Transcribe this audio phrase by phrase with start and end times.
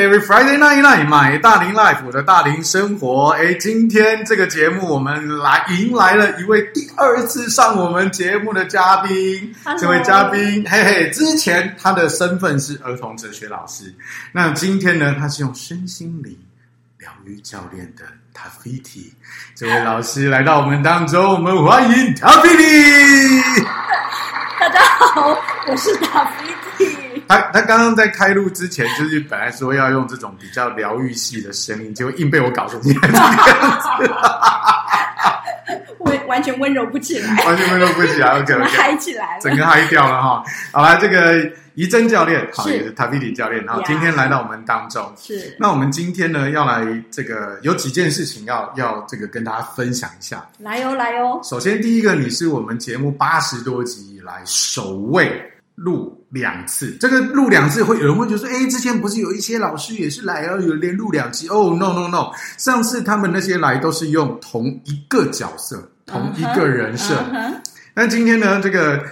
[0.00, 3.32] OK，Every Friday night night，买大龄 life，我的大龄生活。
[3.32, 9.54] 哎，今天这个节目我们来迎来了一位第二次上我们节目的嘉宾。
[9.62, 9.78] Hello.
[9.78, 13.94] 这位嘉宾，嘿嘿，之前他的身份是儿童哲学老师，
[14.32, 16.34] 那今天呢，他是用身心灵
[16.98, 19.12] 疗愈教练的 Tafiti
[19.54, 23.64] 这位老师来到我们当中，我们欢迎 Tafiti。
[24.58, 26.69] 大家好，我是 Tafiti。
[27.30, 33.00] 他他刚刚在开录之前，就是本来说要用这种比较疗愈系的声音，结果硬被我搞成这样
[33.80, 34.12] 子，
[36.00, 40.42] 完完全温柔不起来，完全温柔不起来，OK，, okay 嗨起来了，整个嗨掉了哈。
[40.72, 45.56] 好了，这个怡珍教练，好也是 Tafiti 教练，然后今天来到我们当中，是。
[45.56, 51.40] 那我们今天呢，要来这个有几件事情要要这个跟大家分享一下，来哟来哟。
[51.44, 55.46] 首先第一个，你是我们节目八十多集以来首位。
[55.76, 61.48] 录两次，这个录两次会有人会觉得说，哎，之前不是有一些老师也是来哦，有连录两集。
[61.48, 67.14] 哦，no no no，上次他们那些来都是用同一个角色，同一个人设，
[67.94, 69.04] 但今天呢，这个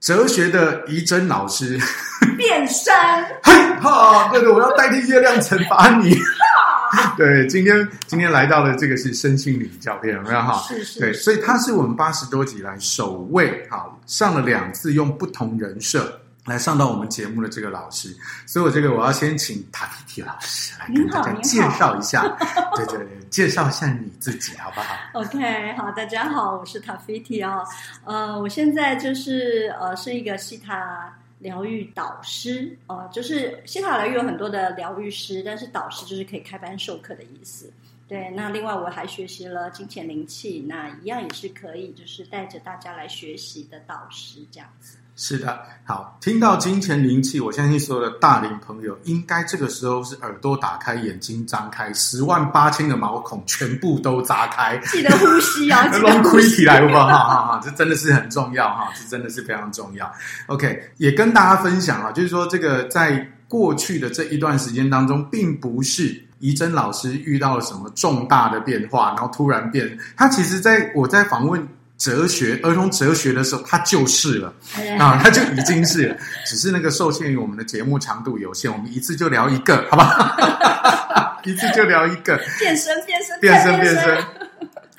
[0.00, 1.78] 哲学的怡珍老师
[2.38, 2.94] 变身，
[3.42, 6.16] 嘿哈，对对，我要代替月亮惩罚你。
[7.16, 10.40] 对，今天今天来到的这个是身心灵教练，有没有？
[10.40, 10.60] 哈？
[10.68, 11.00] 是是。
[11.00, 18.12] 对，所以他是我们八十多集来首位哈上了两次用不同人设来上到我们节目的这个老师，
[18.44, 22.22] 所以我这个我要先请 Tafiti 老师来跟大家介绍一下，
[22.74, 27.64] 对对对，介绍一下你自己好不好？OK，好，大家好，我是 Tafiti 哦，
[28.04, 31.14] 呃，我现在就是呃是一个西塔。
[31.40, 37.72] 疗愈导师哦、呃，就是西塔疗愈有很多的疗愈师，但是导师就是可以开班授课的意思。
[38.06, 44.98] 对，那另外我还学习了金钱灵气，那一样也是可以，就是带着大家来学习的导师这样子。
[45.22, 57.06] 是的，好，听到金钱灵气，我相信所有的大龄朋友应该这个时候是耳朵打开，眼睛张开，十万八千个毛孔全部都扎开，记得呼吸啊， 龙亏起来好不好？
[57.06, 60.10] 哈哈哈，这真的是很重要哈，这真的是非常重要。
[60.46, 71.68] OK，也跟大家分享啊，就是说这个在过去的这一段时间当中，并不是怡珍老师遇到了什么重大的变化，然后突然变，他其实在我在访问。
[72.00, 74.52] 哲学儿童哲学的时候，他就是了。
[74.98, 76.16] 啊，他就已经是了，
[76.46, 81.38] 只是那个受限于我们的节目长度有限，我们一次就聊一个，好吧？
[81.44, 84.18] 一次就聊一个，变身变身变身变身，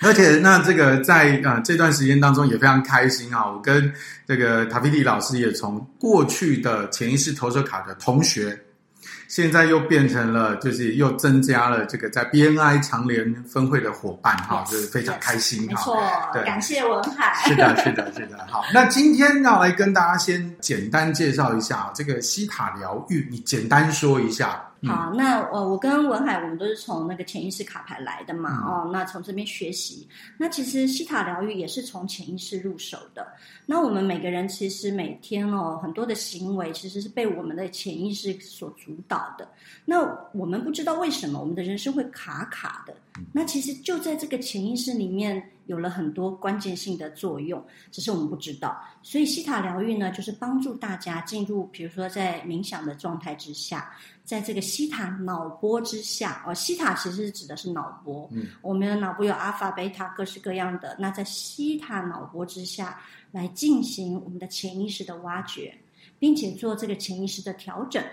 [0.01, 3.91] 而且那这个在啊、呃、这段时间当中也非常开心啊，我跟
[4.28, 8.57] 这个 Tafiti 老师也从过去的潜意识投射卡的同学。
[9.31, 15.68] 现在又变成了，就是又增加了这个在 BNI 常联分会的伙伴哈，就是非常开心哈。
[15.69, 15.97] 没错，
[16.34, 17.34] 对，感谢文海。
[17.47, 18.46] 是的，是的，是的。
[18.50, 24.62] 好， 那今天要来跟大家先简单介绍一下这个西塔疗愈，你简单说一下。
[24.84, 30.08] 好，那我我跟文海，我们都是从那个潜意识卡牌来的嘛，嗯、哦，那从这边学习。
[30.38, 33.28] 那其实西塔疗愈也是从潜意识入手的。
[33.68, 39.47] 那我们每个人其实每天哦，很多的行为其实是被我们的潜意识所主导的。
[39.86, 40.00] 那
[40.34, 42.94] 我们不知道为什么我们的人生会卡卡的。
[43.31, 48.81] 那其实就在这个潜意识里面有了很多关键性的作用，只是我们不知道。
[49.03, 53.92] 所以西塔疗愈呢，就是帮助大家进入，比如说在冥想的状态之下，
[54.23, 58.29] 在这个西塔脑波之下，哦，西塔其实指的是脑波。
[58.31, 60.95] 嗯，我们的脑波有阿尔法、贝塔，各式各样的。
[60.99, 62.99] 那在西塔脑波之下
[63.31, 65.75] 来进行我们的潜意识的挖掘，
[66.19, 68.03] 并且做这个潜意识的调整。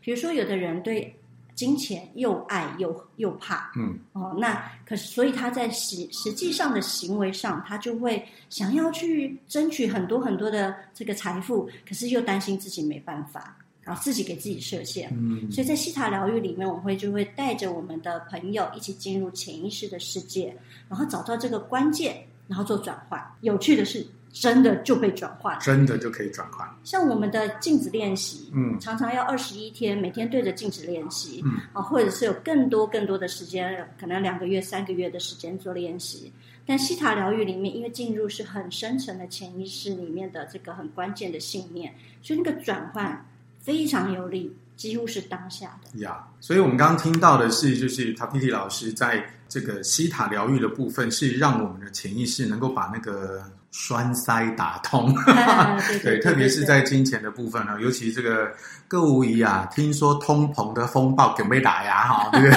[0.00, 1.16] 比如说，有的人对。
[1.54, 20.56] 金钱又爱又又怕，嗯，哦，那可是所以他在实实际上的行为上，他就会想要去争取很多很多的这个财富，可是又担心自己没办法，然后自己给自己设限，嗯，所以在西塔疗愈里面，我会就会带着我们的朋友一起进入潜意识的世界，
[20.88, 23.20] 然后找到这个关键，然后做转换。
[23.40, 24.06] 有趣的是。
[24.34, 26.66] 真的就被转换，真的就可以转换。
[26.84, 36.32] 像我们的镜子练习，嗯，常常要二十一天，每天对着镜子练习，嗯，啊，或者是有更多更多的时间，可能两个月、三个月的时间做练习。
[36.64, 43.26] 但西塔疗愈里面，因为进入是很深层的潜意识里面的这个很关键的信念，所以那个转换
[43.62, 46.00] 非常有力，几乎是当下的。
[46.00, 53.42] 呀，yeah, 所以我们刚刚听到的是，就是 Tafiti 老师在这个西塔疗愈的部分，是让我们的潜意识能够把那个。
[53.74, 55.14] 栓塞打通，
[56.04, 58.52] 对，特别是在金钱的部分呢，尤其这个
[58.86, 62.50] 各位啊，听说通膨的风暴准备打压哈， 这个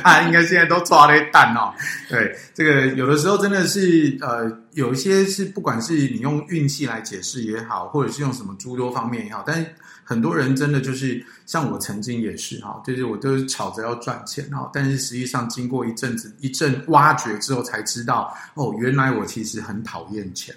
[0.00, 1.72] 大家应该现在都抓了一蛋哦。
[2.10, 9.66] 对，这个有的时候真的是呃，有一些是不管是你用运气来解释也好，或者是用什么诸多方面也好，但是
[10.10, 20.52] 很多人真的就是像我曾经也是哈，就是我都是吵着要赚钱哈，但是实际上经过一阵子一阵挖掘之后，才知道哦，原来我其实很讨厌钱。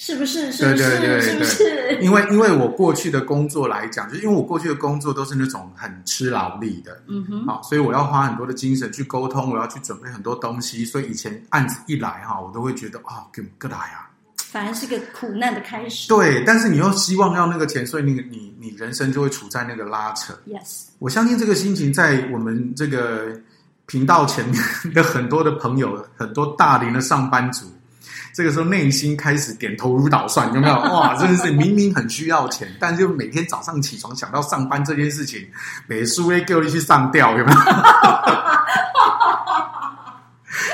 [0.00, 0.52] 是不是？
[0.52, 0.76] 是不是？
[0.76, 1.98] 对对对对，是不是？
[2.02, 14.07] 因为因为我过去的工作来讲，就是因为我过去的工作都是那种很吃劳力的，嗯哼，好，所以我要花很多的精神去沟通，我要去准备很多东西，所以以前案子一来哈，我都会觉得啊，给个来啊，
[14.50, 16.08] 反而是个苦难的开始。
[16.08, 20.32] 对，但是你又希望要那个钱，所以你你你人生就会处在那个拉扯。
[20.46, 23.38] Yes，我相信这个心情在我们这个
[23.84, 24.58] 频道前面
[24.94, 27.66] 的很多的朋友，很多大龄的上班族。
[28.32, 30.74] 这个时候内心开始点头如捣蒜，有没有？
[30.94, 35.46] 哇，真的是明明很需要钱，但就每天早上起床想到上班这件事情，
[35.86, 37.58] 每输会叫你去上吊，有没有？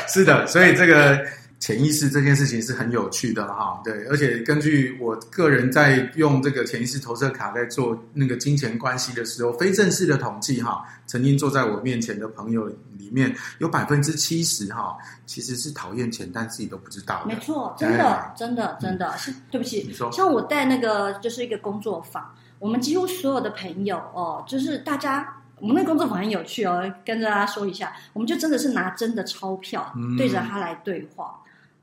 [0.06, 1.18] 是的，所以这个。
[1.64, 12.66] 潜意识这件事情是很有趣的哈，对，而且根据我个人在用这个潜意识投射卡在做那个金钱关系的时候，非正式的统计哈，曾经坐在我面前的朋友
[12.98, 14.94] 里面有百分之七十哈，
[15.24, 17.24] 其实是讨厌钱，但自己都不知道。
[17.26, 19.86] 没错，真的，真的，真的是对不起。
[19.88, 31.34] 你说，像我带那个就是一个工作坊，我们几乎所有的朋友哦，就是大家，我们那个工作坊很有趣哦，跟着大家说一下，我们就真的是拿真的钞票对着他来对话。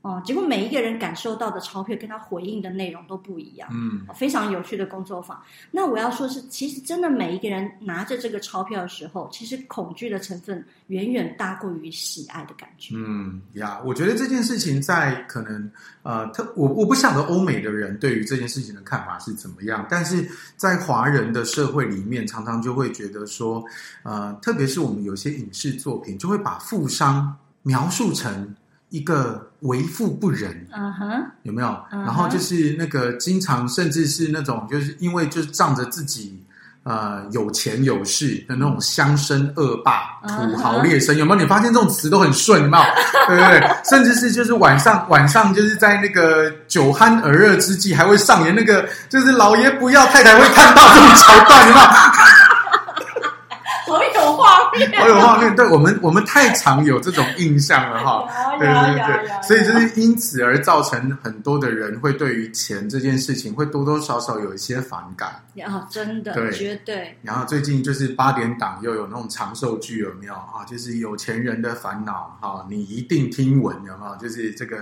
[0.02, 5.40] 哦，结果每一个人感受到的钞票跟他回应的内容都不一样，嗯，非常有趣的工作坊。
[5.70, 12.96] 那我要说是，其实真的每一个人拿着这个钞票的时候，其实恐惧的成分远远大过于喜爱的感觉。
[12.96, 15.70] 嗯呀，我觉得这件事情在可能
[16.02, 23.64] 呃，特我我不晓得欧美的人对于这件事情的看法是怎么样，但是在华人的社会里面，常常就会觉得说，
[24.02, 28.52] 呃，特别是我们有些影视作品，就会把富商描述成。
[28.92, 31.76] 一个为富不仁，嗯哼，有没有？
[31.90, 36.38] 然后就是那个经常，甚至是那种，就是因为就是仗着自己
[36.82, 41.40] 呃有钱有势的那种乡绅恶霸、土豪劣绅，有没有？
[41.40, 42.84] 你发现这种词都很顺，有没有？
[43.28, 43.76] 对不对？
[43.88, 51.86] 甚至是就是晚上晚上就是在那个酒酣耳热之际，还会上演那个就是老爷不要太太会看到这种桥段，有没有？
[54.98, 58.26] 好有画面，对我们，我们太常有这种印象了哈。
[58.58, 65.30] 对对对，所以就是因此而造成很多的人会对于钱这件事情会多多少少有一些反感。
[65.64, 67.16] 啊，真的，对，绝对。
[67.22, 70.64] 然后最近就是八点档又有那种长寿剧，有没有啊？
[70.66, 74.16] 就是有钱人的烦恼哈，你一定听闻有没有？
[74.16, 74.78] 就是这个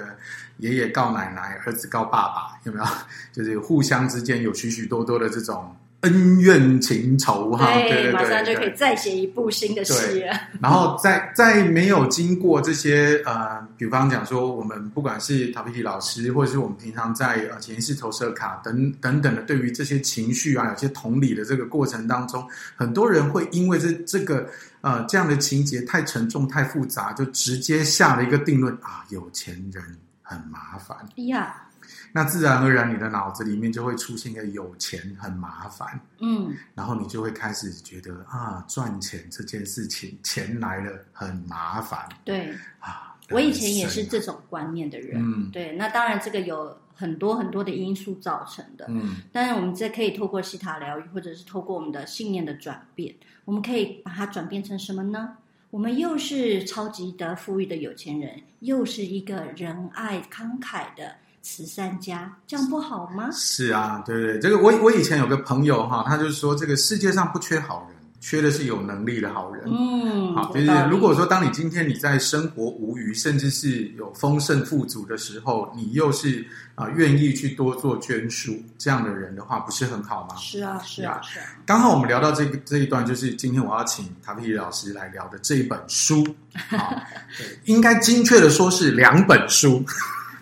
[0.59, 2.87] 爷爷告奶奶，儿子告爸爸，有没有？
[3.33, 5.75] 就是互相之间有许许多多的这种。
[6.01, 10.33] 恩怨情仇哈，对对对，马上就可以再写一部新的戏了。
[10.59, 22.43] 然后在在没有经过这些呃，比方讲说，我们不管是塔皮提老师，或者是我们平常在呃潜意识投射卡等等等的，对于这些情绪啊，有些同理的这个过程当中，
[22.77, 24.49] 很多人会因为这这个
[24.81, 29.85] 呃这样的情节太沉重、太复杂，就直接下了一个定论啊，有钱人
[30.23, 30.97] 很麻烦。
[31.27, 31.67] 呀。
[32.13, 55.37] 那自然而然，你的脑子里面就会出现一个有钱很麻烦，嗯，然后你就会开始觉得啊，赚钱这件事情，钱来了很麻烦，对啊，我以前也是这种观念的人，嗯，对，那当然这个有很多很多的因素造成的，嗯，当然我们这可以透过西塔疗愈，或者是透过我们的信念的转变，我们可以把它转变成什么呢？
[55.71, 61.15] 我们又是超级的富裕的有钱人，又是一个仁爱慷慨的。
[61.43, 63.29] 慈善家，这样不好吗？
[63.33, 69.65] 是啊，对对，这个我我以前有个朋友哈，他就说这个世界上不缺好人，缺的是有能力的好人。
[69.67, 80.37] 嗯，好，就是如果说当你今天你在生活无余，甚至是有丰盛富足的时候，你又是啊、呃、愿意去多做捐书这样的人的话，不是很好吗？
[80.37, 81.47] 是啊，是啊，是啊。
[81.65, 86.23] 刚好我们聊到这个这一段，就是今天我要请塔皮提老师来聊的这一本书
[86.71, 87.03] 啊，
[87.39, 89.83] 对，应该精确的说是两本书。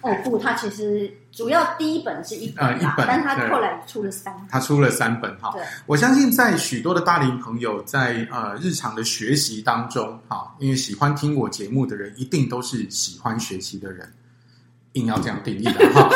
[0.01, 5.55] 哦不，他其实主要第一本是一本，呃、一本，但他后来出了三本，他出了三本哈。
[5.87, 14.09] 我相信在许多的大龄朋友在呃日常的学习当中，哈，因为喜欢听我节目的人，一定都是喜欢学习的人，
[14.93, 16.09] 硬要这样定义的哈，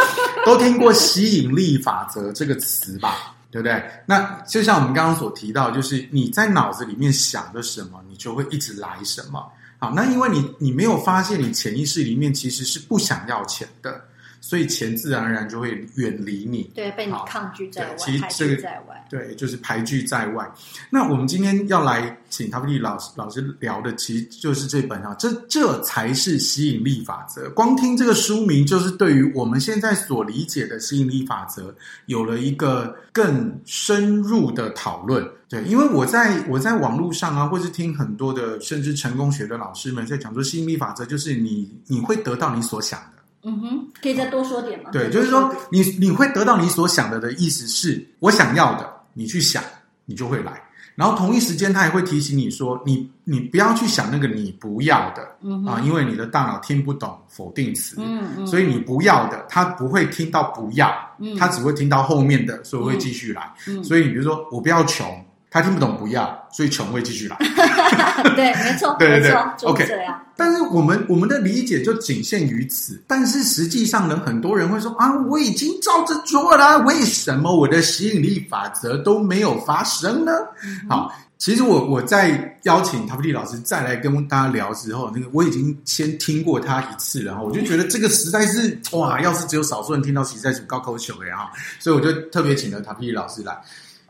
[0.47, 3.35] 都听过吸引力法则这个词吧？
[3.51, 3.85] 对不对？
[4.07, 9.47] 那就像我们刚刚所提到，就是你在脑子里面想的什么，你就会一直来什么。
[9.83, 14.01] 好，那因为你你没有发现，你潜意识里面其实是不想要钱的，
[14.43, 20.53] 所以钱自然而然就会远离你，对，被你抗拒在外，其实这个在外，对，就是排拒在外。
[20.91, 27.49] 那我们今天要来请陶碧丽老师老师聊的，其实就是这本啊，这这才是吸引力法则。
[27.51, 31.73] 光听这个书名，就是对于我们现在所理解的吸引力法则，
[32.07, 35.25] 有了一个更深入的讨论。
[35.49, 43.22] 对，因为我在我在网络上啊，或是听很多的甚至成功学的老师们在讲说，吸引力法则就是你你会得到你所想的。
[43.45, 44.91] 嗯哼，可以再多说点吗？
[44.93, 49.63] 对，就是说你你会得到你所想的的意思是我想要的，你去想，
[50.05, 50.63] 你就会来。
[50.95, 63.51] 然后同一时间，他也会提醒你说，你你不要去想那个你不要的，嗯啊，因为你的大脑听不懂否定词，嗯嗯，所以你不要的，他不会听到不要，嗯，他只会听到后面的，所以会继续来。
[63.67, 65.07] 嗯，所以你比如说我不要穷。
[65.53, 67.37] 他听不懂，不要，所以穷会继续来。
[68.35, 69.33] 对，没错，对对对
[69.69, 69.87] ，OK。
[70.35, 73.01] 但是我们我们的理解就仅限于此。
[73.07, 80.33] 但是实际上呢，很多人会说啊，我已经照着做了，为什么我的吸引力法则都没有发生呢？
[80.65, 93.55] 嗯、好，其实我我在邀请陶碧丽老师再来跟大家聊之后，那个我已经先听过他一次了哈，我就觉得这个实在是哇，要是只有少数人听到，实在是高口球的哈，所以我就特别请了陶碧丽老师来。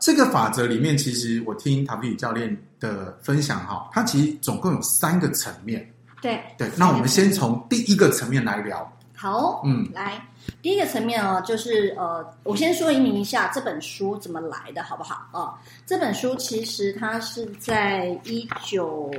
[0.03, 5.89] 这个法则里面，其实我听陶碧丽教练的分享哈，它其实总共有三个层面。
[6.21, 8.85] 对对，那我们先从第一个层面来聊。
[9.15, 10.21] 好，嗯，来
[10.61, 15.25] 第一个层面哦，就是呃，我先说明一下这本书怎么来的，好不好？
[15.31, 15.53] 哦，
[15.85, 19.09] 这本书其实它是在一九，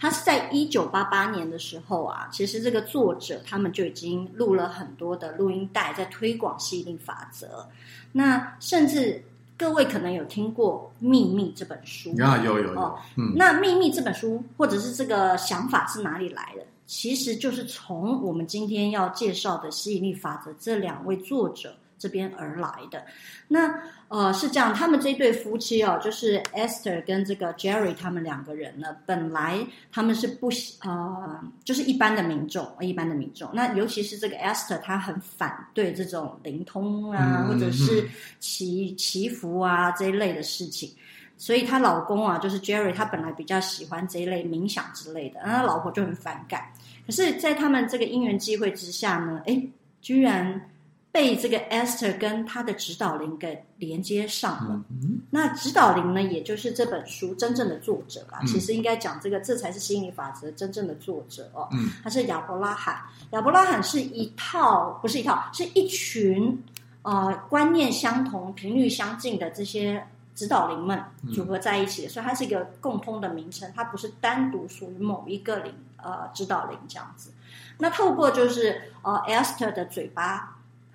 [0.00, 7.64] 它是在一九八八年的时候啊，其实这个作者他们就已经录了很多的录音带，在推广吸引力法则。
[8.10, 9.22] 那甚至。
[9.64, 12.78] 各位可能有听过《秘密》这本书啊，有有有。
[12.78, 16.62] 哦、嗯，那《秘密》这本书或者是这个想法是哪里来的？
[16.84, 21.74] 其实就是从我们今天要介绍的吸引力法则这两位作者。
[21.98, 23.04] 这边而来的，
[23.48, 23.72] 那
[24.08, 30.50] 呃是这样，他们这对夫妻哦，就是 Esther 跟这个 Jerry 他们两个人呢，本来他们是不
[30.82, 33.48] 呃，就是一般的民众，一般的民众。
[33.54, 38.06] 那尤其是这个 Esther，她很反对这种灵通啊，或者是
[38.38, 40.90] 祈祈福啊这一类的事情，
[41.38, 46.64] 所以她老公啊，就是 Jerry，他本来比较喜欢这一类冥想之类的，那他老婆就很反感。
[47.06, 49.62] 可是，在他们这个因缘际会之下呢，哎，
[50.02, 50.70] 居然。
[51.14, 54.82] 被这个 Esther 跟他的指导灵给连接上了。
[54.90, 58.40] 嗯、那指导灵呢，也就是这本书真正的作者啦。
[58.42, 61.68] 嗯、其实应该讲这个，这才是吸引力法则真正的作者哦。
[61.70, 63.00] 嗯、他是亚伯拉罕。
[63.30, 66.60] 亚伯拉罕是一套，不是一套，是一群
[67.02, 70.04] 呃观念相同、频率相近的这些
[70.34, 71.00] 指导灵们
[71.32, 77.30] 组合在一起的，嗯、所以它是一个共通的名称，它不是单独属于某一个灵呃指导灵这样子。
[77.78, 80.53] 那透过就是呃 Esther 的嘴巴。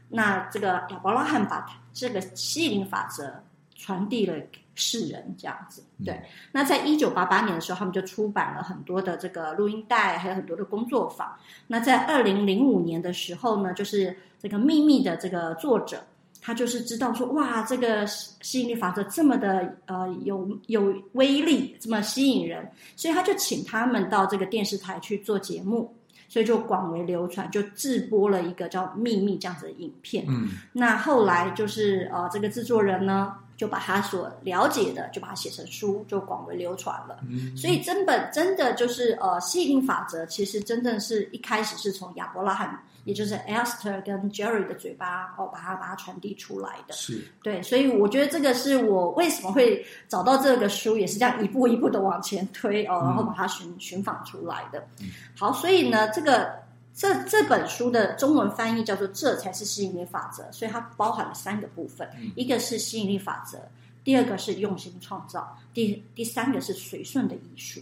[0.10, 3.44] 那这个亚伯拉罕把这个吸引力法则
[3.75, 4.36] 传递了
[4.75, 5.84] 世人，这样子。
[6.06, 6.20] 对。
[6.51, 11.36] 那在一九八八年的时候，他们就出版了很多的这个录音带，还有很多的工作坊。
[11.68, 16.01] 那在二零零五年的时候呢，就是这个秘密的这个作者，
[16.42, 25.94] 他就是知道说，哇，这个吸引力法则这么的呃有有威力，这么吸引人，所以他就请他们到这个电视台去做节目。
[26.29, 30.24] 所以就广为流传，就制播了一个叫《秘密》这样子的影片。
[30.29, 37.19] 嗯，那后来就是呃，这个制作人呢，就把他所了解的，就把它写成书，就广为流传了。
[37.27, 42.79] 嗯，所以真本真的就是呃，吸引力法则，其实真正是一开始是从亚伯拉罕。
[43.10, 54.88] 也就是 Esther 跟 Jerry 的嘴巴哦，把它把它传递出来的，是对，所以我觉得这个是我为什么会找到这个书，也是这样一步一步的往前推哦，然后把它寻寻访出来的。
[55.01, 56.54] 嗯、好，所以呢，这个
[56.94, 63.58] 这这本书的中文翻译叫做“这才是吸引力法则”，所以它包含了三个部分，嗯、一个是吸引力法则，
[64.04, 67.82] 第二个是用心创造，第第三个是随顺的艺术。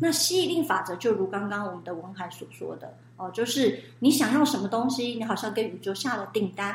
[0.00, 6.70] 那吸引力法则就如刚刚我们的文海所说的哦，就是你想要什么东西，你好像跟宇宙下了订单，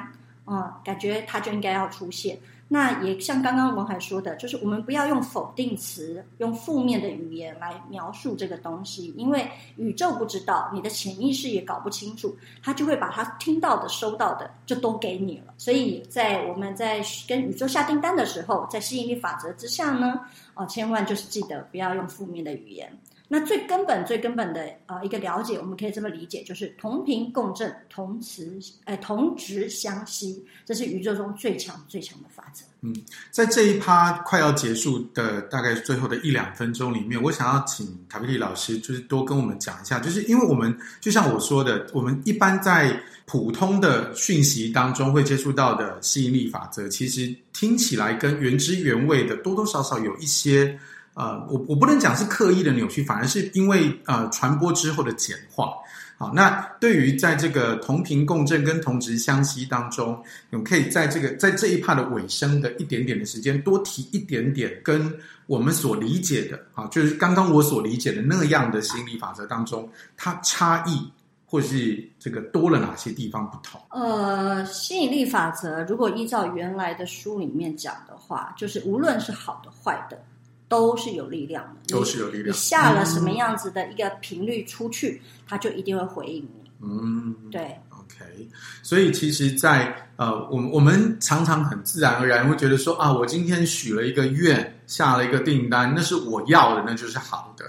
[0.45, 2.39] 啊、嗯，感觉它就应该要出现。
[2.69, 15.53] 那也像刚刚文海说的，就是我们不要用否定词、用负面的语言来描述这个东西，因为宇宙不知道，你的潜意识也搞不清楚，他就会把他听到的、收到的就都给你了。
[15.57, 20.21] 所以在我们在跟宇宙下订单的时候，在吸引力法则之下呢，
[20.53, 22.91] 哦，千万就是记得不要用负面的语言。
[23.29, 32.63] 那最根本、最根本的呃一个了解，我们可以这么理解，就是同频共振、同磁哎同质相吸，这是宇宙中最强、最强的法则。
[32.81, 32.95] 嗯，
[33.29, 50.79] 在这一趴快要结束的大概最后的一两分钟里面，我想要请塔菲利老师就是多跟我们讲一下，就是因为我们就像我说的，我们一般在普通的讯息当中会接触到的吸引力法则，其实听起来跟原汁原味的多多少少有一些。
[51.17, 55.73] 呃，我我不能讲是刻意的扭曲，反而是因为呃传播之后的简化。
[56.15, 60.19] 好，那对于在这个同频共振跟同质相吸当中，
[60.51, 65.11] 我们可以在这个在这一趴的尾声的一点点的时间，多提一点点跟
[65.47, 71.11] 我们所理解的啊，就是刚刚我所理解的那样的吸引力法则当中，它差异
[71.45, 73.79] 或是这个多了哪些地方不同？
[73.89, 80.19] 呃，吸引力法则如果依照原来的书里面讲的话，就是无论是好的坏的。
[80.67, 82.49] 都是有力量的，都是有力量。
[82.49, 86.71] 你下了什么样子的一个频率出去，嗯、它就一定会回应你。
[86.81, 87.75] 嗯，对。
[87.89, 88.47] OK，
[88.81, 97.65] 所以其实在，在呃，我们我们常常很自然而然会觉得说啊，我今天许了一个愿，下了一个订单，那是我要的，那就是好的。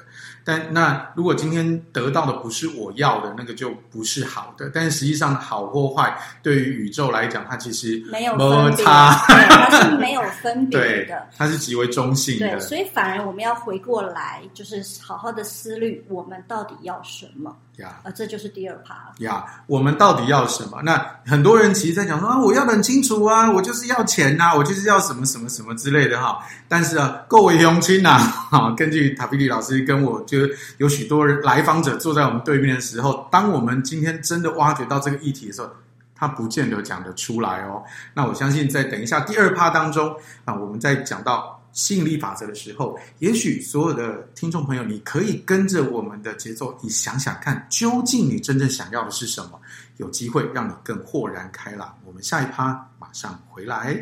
[0.48, 4.70] 但那如果今天得到的不是我要的，那个就不是好的。
[4.72, 12.48] 但实际上，好或坏对于宇宙来讲，它其实没有分别，它是没有分别的， 它是极为中性的。
[12.48, 17.54] 对，所以反而我们要回过来，就是好好的思虑，我们到底要什么。
[17.78, 19.44] 呀，啊，这就是第二趴呀。
[19.66, 20.80] 我们到底要什么？
[20.82, 26.38] 那很多人其实在讲说啊，我要的很清楚啊，我就是要钱呐、啊，我就是要什么什么什么之类的哈。
[26.68, 28.18] 但是啊，各位乡亲呐，
[28.50, 30.38] 哈，根据塔菲利老师跟我，就
[30.78, 35.68] 有许多人来访者坐在我们对面的时候，当我们今天真的挖掘到这个议题的时候，
[36.14, 37.84] 他不见得讲得出来哦。
[38.14, 41.57] 那我相信在等一下第二趴当中啊，我们再讲到。
[41.72, 49.60] 吸引力法则的时候，也许所有的听众朋友，你可以跟着我们的节奏，你想想看，究竟你真正想要的是什么？
[49.98, 51.92] 有机会让你更豁然开朗。
[52.04, 53.96] 我们下一趴马上回来。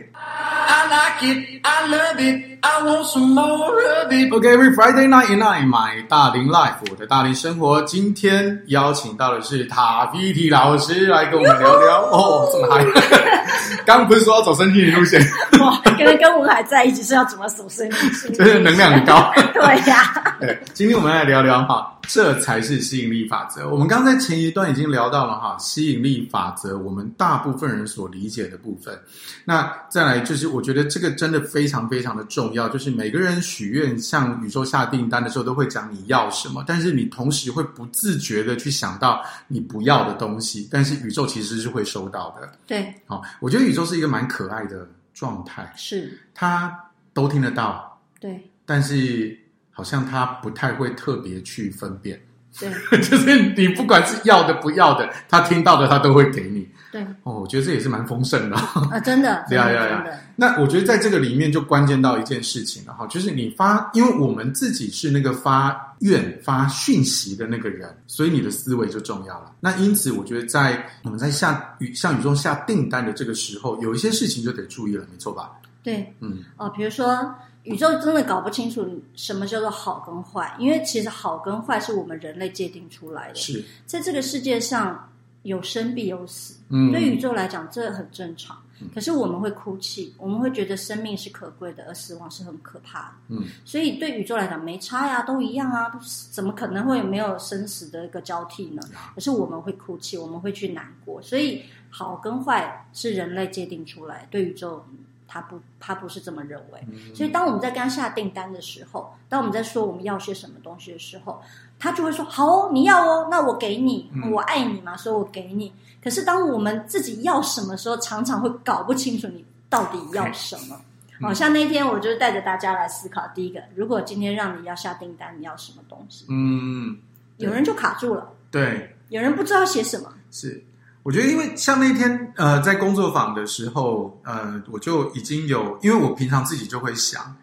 [4.30, 7.80] Okay, every Friday night in night, my 大龄 life，我的大龄生活。
[7.82, 12.02] 今天邀请到的是塔菲提老师来跟我们聊聊。
[12.10, 13.35] 哦，这么嗨！
[13.84, 15.20] 刚 刚不是说要走身心灵路线？
[15.60, 18.32] 哇，跟跟文海在一起是要怎么走身心？
[18.32, 19.30] 就是能量很高。
[19.54, 20.36] 对呀、啊。
[20.40, 23.68] 对，今天我们来聊聊哈，这才是吸引力法则。
[23.68, 28.98] 我们刚才前一段已经聊到了哈，吸引力法则，我们大部分人所理解的部分。
[29.44, 30.46] 那再来就是。
[30.56, 42.48] 我觉得这个真的非常非常的重要，就是每个人许愿向宇宙下订单的时候，都会讲你要什么，但是你同时会不自觉的去想到你不要的东西，但是宇宙其实是会收到的。
[42.66, 49.38] 对，好，我觉得宇宙是一个蛮可爱的状态，是，他都听得到，对，但是
[49.70, 52.20] 好像他不太会特别去分辨，
[52.58, 52.70] 对，
[53.00, 56.68] 就是你不管是要的不要的，他听到的他都会给你。
[56.96, 58.56] 对哦，我觉得这也是蛮丰盛的
[58.90, 60.06] 啊，真的，对呀呀呀。
[60.34, 69.52] 那我觉得在这个里面就关键到一件事情了哈，就是你发，因为我们自己是那个发愿发讯息的那个人，所以你的思维就重要了。
[69.60, 75.52] 那因此，我觉得在我们在下宇向宇宙下订单的这个时候，有一些事情就得注意了，没错吧？
[75.82, 77.30] 对，嗯，哦，比如说
[77.64, 85.10] 宇宙真的搞不清楚什么叫做好跟坏，因为其实好跟坏是我们人类界定出来的，是在这个世界上。
[85.46, 88.56] 有生必有死，嗯，对宇宙来讲这很正常。
[88.94, 93.14] 可是我们会哭泣，我们会觉得生命是可贵的，而死亡是很可怕的。
[93.28, 95.90] 嗯，所以对宇宙来讲没差呀，都一样啊，
[96.30, 98.82] 怎么可能会没有生死的一个交替呢？
[99.14, 101.22] 可是我们会哭泣，我们会去难过。
[101.22, 104.84] 所以好跟坏是人类界定出来，对宇宙。
[105.28, 106.80] 他不，他不是这么认为。
[107.12, 111.42] 所以，当我们在刚下订单的时候，当我们在说我们要些什么东西的时候，
[111.78, 120.80] 他就会说：“好哦，你要哦，那我给你，我爱你嘛，所以我给你。”可是，当我们自己要什么时候，常常会搞不清楚你到底要什么。
[121.20, 126.26] 好像那天，我就带着大家来思考：第一个，如果今天让你要下订单，你要什么东西？
[126.28, 126.96] 嗯，
[127.38, 128.28] 有人就卡住了。
[128.50, 130.12] 对，有人不知道写什么。
[130.30, 130.62] 是。
[131.02, 137.36] 我觉得，因为像那天，呃，在工作坊的时候，呃，我就已经有，因为我平常自己就会想，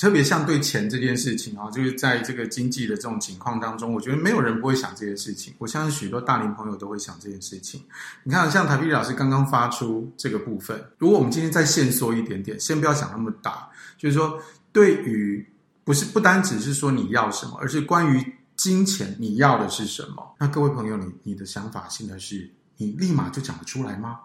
[0.00, 5.52] 特别像对钱这件事情啊，就是在这个经济的这种情况当中，我觉得没有人不会想这件事情。
[5.58, 7.84] 我相信许多大龄朋友都会想这件事情。
[8.24, 14.40] 你看，像塔菲利老师刚刚发出这个部分，如果我们今天再限缩一点点，先不要想那么大，就是说，
[14.72, 15.46] 对于
[15.84, 18.24] 不是不单只是说你要什么，而是关于
[18.56, 20.34] 金钱你要的是什么？
[20.38, 22.50] 那各位朋友，你你的想法现在是？
[22.78, 24.20] 你立马就讲得出来吗？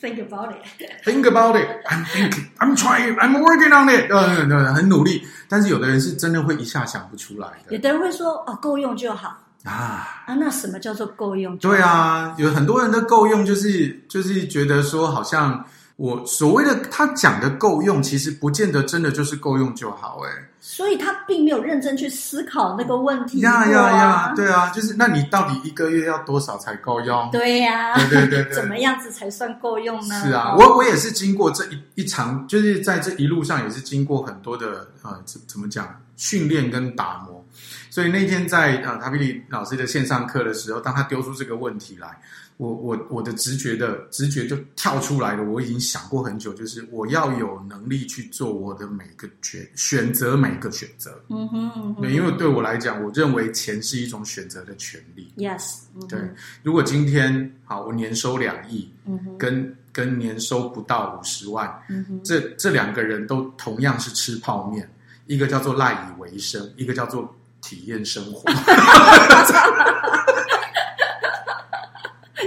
[0.00, 0.62] Think about it.
[1.04, 1.68] Think about it.
[1.86, 2.46] I'm thinking.
[2.58, 3.16] I'm trying.
[3.18, 4.10] I'm working on it.
[4.10, 5.22] 呃，对，很努力。
[5.48, 7.74] 但是有的人是真的会一下想不出来的。
[7.74, 11.56] 有的人会说：“哦，够用就好。”啊啊，那什么叫做够用？
[11.58, 15.64] 对啊，有很多人的够用就是就是觉得说好像。
[16.00, 23.40] 我所谓的他讲的够用，其实不见得真的就是够用就好，哎，所以他并没有认真去思考那个问题。
[23.40, 27.28] 呀呀呀，对啊，就是那你到底一个月要多少才够用？
[27.30, 30.22] 对呀、啊，对对对对，怎么样子才算够用呢？
[30.24, 37.44] 是啊，我我也是经过这一一场，就是在这一路上也是经过很多的呃，怎怎么讲训练跟打磨，
[37.90, 42.18] 所以那天在呃塔比里老师的线上课的时候，当他丢出这个问题来。
[42.56, 51.18] 我我我的直觉的直觉就跳出来了，我已经想过很久，就是我要有能力去做我的每个选选择，每个选择。
[51.30, 55.32] 嗯哼，嗯哼，对，因为对我来讲，我认为钱是一种选择的权利。
[55.38, 56.20] Yes，对。
[56.62, 64.86] 如果今天好，我年收两亿，嗯哼，跟跟年收不到五十万，嗯哼，这这两个人都同样是吃泡面，
[65.26, 68.50] 一个叫做赖以为生，一个叫做体验生活。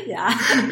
[0.08, 0.28] 呀，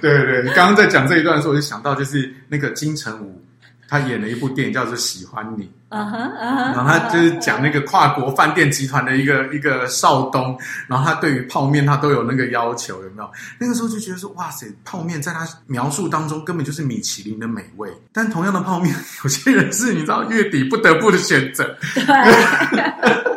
[0.00, 3.42] 对对对，你刚刚在讲这一段的时候，我就想到就是那个金城武，
[3.88, 13.30] 他演了一部电影叫做《喜欢你》，然后他就是讲那个跨国饭店集团的一个一个少东，然后他对于泡面他都有那个要求，有没有？
[13.58, 21.74] 那个时候就觉得说，哇塞，泡面在他描述当中根本就是米其林的美味，但同样的泡面，有些人是你知道月底不得不的选择。
[21.94, 23.33] 对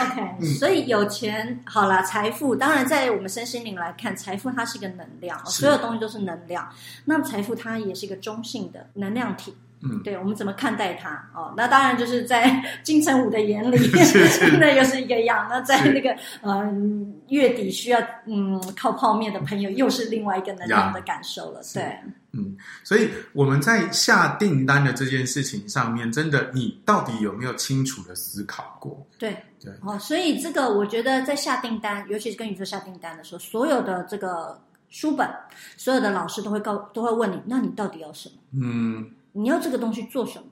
[0.00, 6.68] OK，所以有钱好了，财富当然在我们身心灵来看，财富它是一个能量，所有东西都是能量。
[7.04, 9.54] 那么财富它也是一个中性的能量体。
[9.86, 11.10] 嗯，对，我们怎么看待它？
[11.34, 13.76] 哦，那当然就是在金城武的眼里，
[14.58, 15.46] 那又是一个样。
[15.50, 21.60] 那在那个嗯、呃、月底需要嗯靠泡面的朋友，又是另外一个能量的感受了。
[21.74, 21.98] 对，
[22.36, 29.06] 嗯，所以我们在下订单的这件事情上面，真的，你到底有没有清楚的思考过？
[29.18, 35.28] 对对，哦，所以这个我觉得在下订单，尤其是跟你说下订单的时候，所有的这个书本，
[35.76, 38.34] 所有的老师都会告，都会问你，那你到底要什么？
[38.62, 39.10] 嗯。
[39.36, 40.44] 你要这个东西做什么？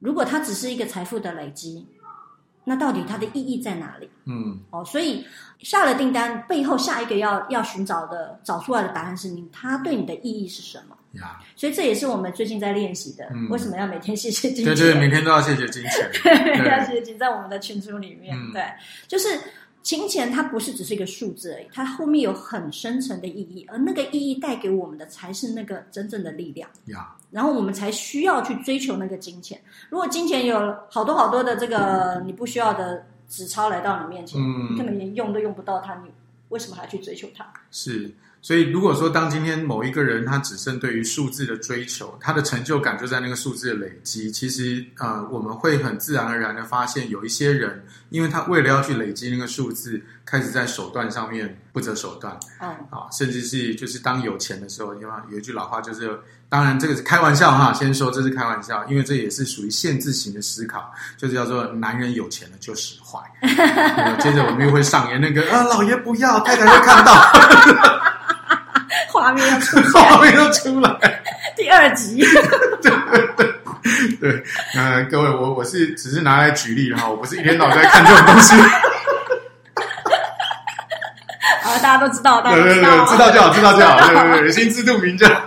[0.00, 1.86] 如果它只是一个财富的累积，
[2.70, 4.08] 那到底它的意义在哪里？
[4.26, 5.26] 嗯，哦，所以
[5.58, 10.96] 下了订单背后，下一个要要寻找的、找出来的答案是你，它对你的意义是什么？
[11.20, 13.28] 呀，所以这也是我们最近在练习的。
[13.34, 14.72] 嗯，为什么要每天谢谢金钱？
[14.76, 18.62] 对对，每天都要谢谢金钱， 对，要谢谢金钱，在我们的群组里面，嗯、对，
[19.08, 19.28] 就是。
[19.82, 26.68] 金钱它不是只是一个数字而已，它后面有很深层的意义，而那个意义带给我们的才是那个真正的力量。
[26.88, 29.60] 呀，然后我们才需要去追求那个金钱。
[29.88, 36.10] 如果金钱有好多好多的这个你不需要的纸钞来到你面前，嗯，你根本连用都用不到它，你
[36.48, 37.46] 为什么还要去追求它？
[37.70, 38.12] 是。
[38.42, 55.38] 所以，如果说当今天某一个人他只剩对于数字的追求，他的成就感就在那个数字的累积，其实呃，我们会很自然而然的发现，有一些人，因为他为了要去累积那个数字，开始在手段上面不择手段，嗯，啊，甚至是就是当有钱的时候，因为有？
[55.38, 63.20] 一句老话就是，当然这个是开玩笑哈，先说这是开玩笑，因为这也是属于限制型的思考，就是叫做男人有钱了就使坏，
[64.20, 67.99] 接着我们又会上演那个啊，老爷不要，太太会看到。
[69.20, 71.22] 画面要出现，画面要出来，
[71.54, 72.24] 第二集。
[72.82, 73.46] 对对对
[74.18, 74.42] 对，
[74.74, 78.54] 呃，各位，我我是只是拿来举例哈，我不是一天到晚在看这种东西。
[81.62, 85.42] 啊，大家都知道，大家都知道，对对对，知道就好，知道就好，对对对，心知肚明就好。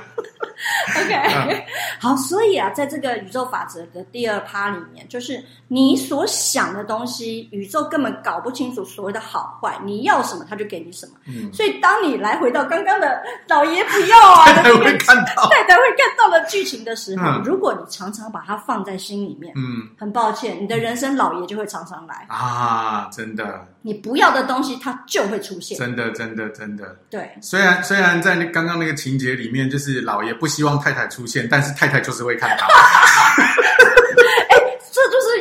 [2.04, 11.14] 好，所以啊，在这个宇宙法则的第二趴里面，就是你所想的东西，宇宙根本搞不清楚所谓的好坏，你要什么，他就给你什么。
[11.28, 23.66] 嗯，所以当你来回到刚刚的老爷不要啊， 太太会看到，太太会看到的剧情的时候，嗯、如果你常常把它放在心里面，嗯，很抱歉，你的人生老爷就会常常来啊，真的。
[23.86, 25.78] 你不要的东西，它就会出现。
[25.78, 26.96] 真的，真的，真的。
[27.10, 32.66] 对，虽然虽然在那刚刚那个情节里面，就是老爷不希望太太出现，但是太太就是会看到。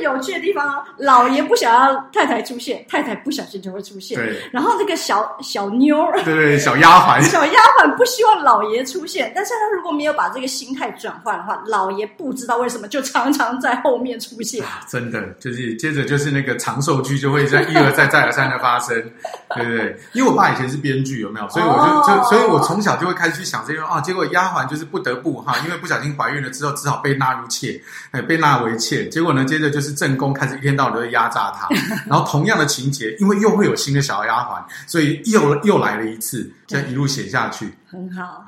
[0.02, 4.18] 有趣的地方哦，老爷不想要太太出现，太太不小心就会出现。
[4.18, 14.64] 对，然后这个小小妞儿，对对，小丫鬟， 小丫鬟不希望老爷出现，但是他如果没有把这个心态转换的话，老爷不知道为什么就常常在后面出现。
[14.64, 18.94] 啊，真的，就是接着就是那个长寿剧就会在一而再再而三的发生，
[19.54, 19.96] 对不对？
[20.12, 21.48] 因为我爸以前是编剧，有没有？
[21.48, 24.00] 所以我就、哦、就，所以我从小就会开始去想这个啊。
[24.00, 29.08] 结果丫鬟就是不得不哈，因为不小心怀孕了之后，只好被纳入妾，哎，被纳为妾。
[29.08, 29.91] 结果呢，接着就是。
[29.92, 31.68] 正宫开始一天到晚都在压榨他，
[32.07, 38.44] 然后同样的情节，因为又会有新的小丫鬟，所以又又来了一次，再一路写下去，很好。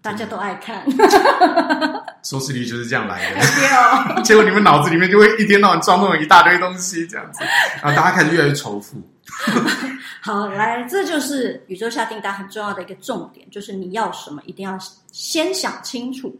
[0.00, 0.84] 大家都爱看，
[2.22, 3.40] 收视率就是这样来的。
[4.16, 7.40] 哦、结果你们脑子里面就会一天到晚装那种一大堆东西，这样子，
[7.82, 8.96] 然后大家开始越来越仇富。
[10.22, 14.78] 好，来，这就是宇宙下订单很重要的一个重点，就是你要什么，一定要
[15.10, 16.34] 先想清楚，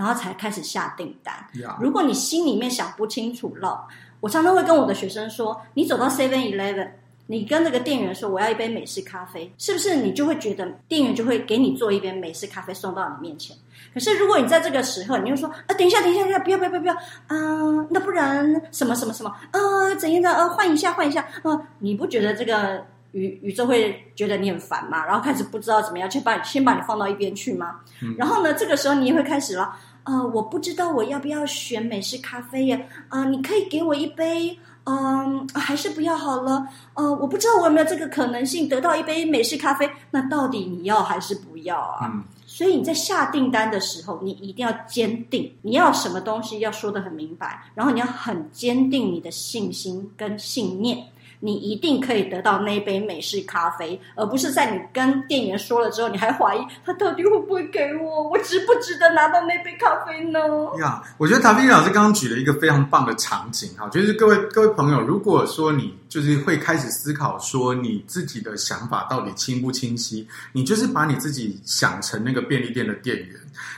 [0.00, 1.34] 然后才开始下订单。
[1.78, 3.86] 如果你心里面想不清楚了，
[4.20, 6.88] 我常常会跟我的学生说，你走到 Seven Eleven。
[7.26, 13.54] 你跟那个店员说，我要一杯美式咖啡，是不是你就会觉得店员就会给你做一杯美式咖啡送到你面前？
[13.92, 25.06] 可是如果你在这个时候，你就说啊，等一下，等一下，等一下，不要，不要，不要，不要，啊，那不然什么什么什么，呃，怎样的，呃，换一下，换一下，呃，你不觉得这个宇宇宙会觉得你很烦吗？
[25.06, 27.76] 然后开始不知道怎么样，去把你先把你放到一边去吗？
[28.02, 29.76] 嗯、然后呢，这个时候你也会开始了，
[30.10, 34.58] 呃，我不知道我要不要选美式咖啡耶，啊、呃，你可以给我一杯。
[34.84, 36.66] 嗯，还是不要好了。
[36.94, 39.88] 呃，我不知道我有没有这个可能性得到一杯美式咖啡。
[40.10, 42.10] 那到底你要还是不要啊？
[42.12, 51.06] 嗯，所以你在下订单的时候，你一定要坚定，你要什么东西要说得很明白，然后你要很坚定你的信心跟信念。
[51.40, 60.38] 你一定可以得到那杯美式咖啡，而不是在你跟店员说了之后，你还怀疑他到底会不会给我，我值不值得拿到那杯咖啡呢？
[60.78, 73.28] 呀我觉得塔菲老师刚刚举了一个非常棒的场景哈，就是各位各位朋友，如果说你就是会开始思考说你自己的想法到底清不清晰，你就是把你自己想成那个便利店的店员，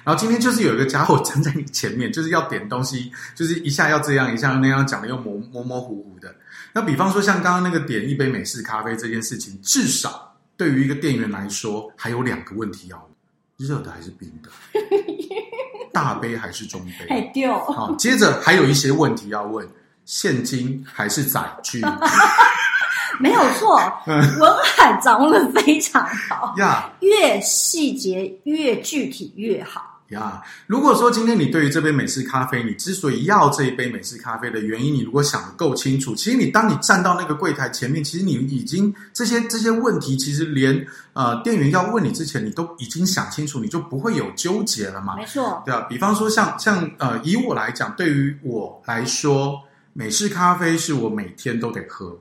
[0.02, 6.34] 然后今天就是有一个家伙站在你前面，就是要点东西，就是一下要这样，一下那样，讲的又模模模糊糊的。
[6.74, 14.48] 那比方说，像刚刚那个点一杯美式咖啡这件事情，至少对于一个店员来说，还有两个问题要问：热的还是冰的？
[15.92, 17.06] 大杯还是中杯？
[17.10, 17.52] 哎丢！
[17.72, 19.68] 好，接着还有一些问题要问：
[20.06, 21.82] 现金还是载具？
[23.20, 29.91] 没有错，文海掌握的非常好呀，越细节越具体越好。
[30.12, 45.16] 呀，yeah, 如果说今天你对于这杯美式咖啡，你之所以要这一杯美式咖啡的原因，你如果想得够清楚，其实你当你站到那个柜台前面，其实你已经这些这些问题，其实连呃店员要问你之前，你都已经想清楚，你就不会有纠结了嘛。
[45.16, 45.80] 没错，对啊。
[45.88, 49.60] 比方说像像呃以我来讲，对于我来说，
[49.92, 52.18] 美式咖啡是我每天都得喝。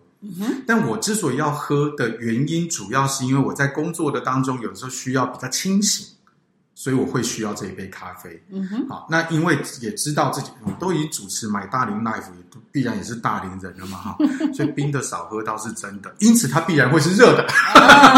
[0.68, 6.06] 但我之所以要喝的原因，主要是因为我在工作的当中，有时候需要比较清醒。
[6.82, 8.44] 所以我会需要这一杯咖啡。
[8.50, 14.18] 嗯哼，好，那因为也知道自己都已经主持买大龄 life，也必然也是大龄人了嘛，哈，
[14.52, 17.46] 所以冰的少喝倒是真的，因此它必然会是热的。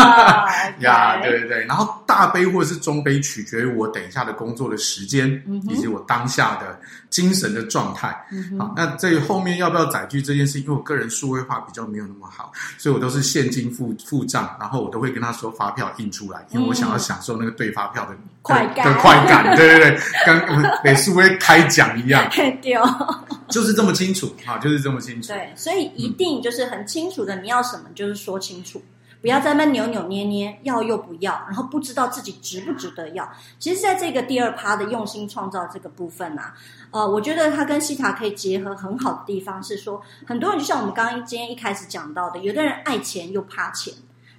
[0.80, 5.30] 呀，对对对，然后大杯或者是中杯取决于我等一下的工作的时间，
[5.69, 8.15] 以及我当下的精神的状态。
[8.58, 18.15] 好，那这后面要不要载具这件事，因为我个人数位化比较没有那么好，所以我都是现金付付账，然后我都会跟他说发票印出来，因为我想要享受那个对发票的。
[18.53, 22.59] 快感的快感，对对对，跟美术会开奖一样， 对，
[23.49, 25.27] 就是这么清楚啊，就是这么清楚。
[25.27, 28.81] 对，所以一定就是很清楚的，你要什么就是说清楚，
[29.21, 33.31] 不要在那扭扭捏捏，要又不要，然后不知道自己值不值得要。
[33.59, 36.53] 其实，在这个第二趴的用心创造这个部分啊，
[36.91, 43.93] 呃，我觉得它跟西塔可以结合很好的地方是说，很多人就像我们刚刚今天一开始讲到的，有的人爱钱又怕钱。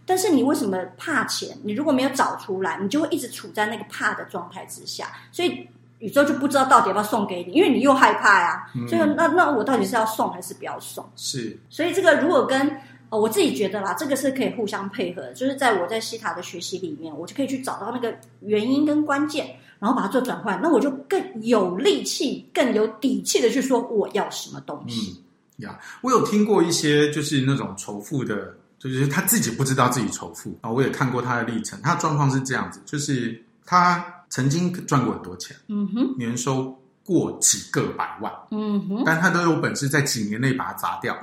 [0.07, 1.57] 但是你为什么怕钱？
[1.63, 5.67] 你如果没有找出来，你就会一直处在那个怕的状态之下，所以
[5.99, 8.71] 宇宙就不知道到底要不要送给你，因为你又害怕呀、啊。
[8.75, 11.09] 嗯、所以那那我到底是要送还是不要送？
[11.17, 11.59] 是。
[11.71, 12.69] 所以这个如果跟
[13.09, 25.23] 呃我自己觉得啦，这个是可以互相配合的，就是在我在西塔的学习里面，我就可以去找到那个原因跟关键，然后把它做转换，那我就更有力气、更有底气的去说我要什么东西。
[25.59, 28.55] 嗯，呀，我有听过一些就是那种仇富的。
[28.91, 31.79] 就是他自己不知道自己仇富啊，我也看过他的历程。
[31.83, 41.15] 他的状况是这样子，就是他曾经赚过很多钱，嗯哼，年收过几个百万，嗯哼，但他都有本事在几年内把它砸掉，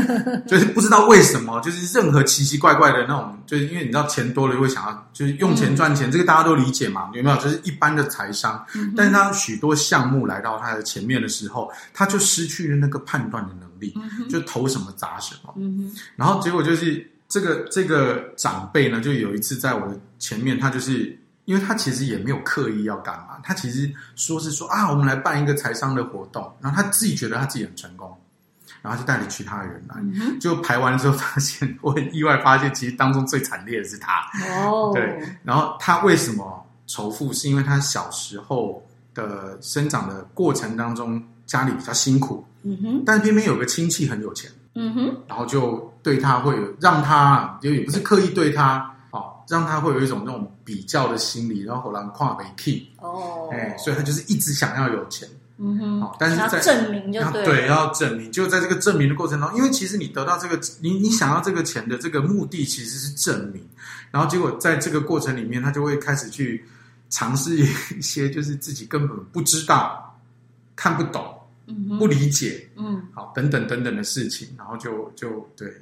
[0.46, 7.36] 就是不知道为什么，就是任何奇奇怪怪的那种，就是因为你知道钱多了就会想要就是用钱赚钱，嗯、这个大家都理解嘛，有没有？
[7.38, 15.54] 就是一般的财商，嗯、但是他许多项目来到他的前面的时候，他就失去了那个判断的能力，嗯、哼就投什么砸什么，
[16.16, 17.04] 然后结果就是。
[17.32, 28.12] 这个这个长辈呢，就有一次在我的前面，他就是因为他其实也没有刻意要干嘛，他其实说是说啊，我们来办一个财商的活动，然后他自己觉得他自己很成功，
[28.82, 34.28] 然后就带了其他人来，嗯、就排完之后发现， 我很意外发现，其实当中最惨烈的是他
[34.66, 37.32] 哦，对，然后他为什么仇富？
[37.32, 44.48] 是因为他小时候的生长的过程当中，家里比较辛苦，嗯哼，但是偏偏有个亲戚很有钱。
[44.76, 55.28] 嗯哼，然后就对他会有让他，就也不是刻意对他，哦，让他会有一种那种比较的心理，然后后来跨为 key 哦，哎，所以他就是一直想要有钱。
[55.58, 63.60] 嗯哼，好，但是在证明就对，对，要证明，就在这个证明的过程中，因为其实你得到这个，你你想要这个钱的这个目的其实是证明，
[64.12, 66.64] 然后结果在这个过程里面，他就会开始去
[67.10, 70.16] 尝试一些就是自己根本不知道、
[70.76, 71.22] 看不懂、
[71.70, 75.72] 嗯、不理解，嗯，好，等等等等的事情，然后就就对，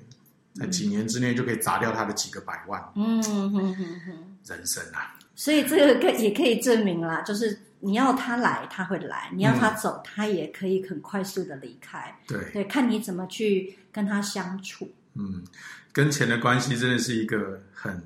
[0.54, 7.58] 在几年之内就可以砸掉他的几个百万，嗯哼哼哼，人生啊，所以这个可也可以证明啦，就是。
[7.80, 12.12] 你要他来，他会来；你要他走，嗯、他也可以很快速的离开。
[12.26, 14.90] 对对，看你怎么去跟他相处。
[15.14, 15.44] 嗯，
[15.92, 18.02] 跟钱的关系真的是一个很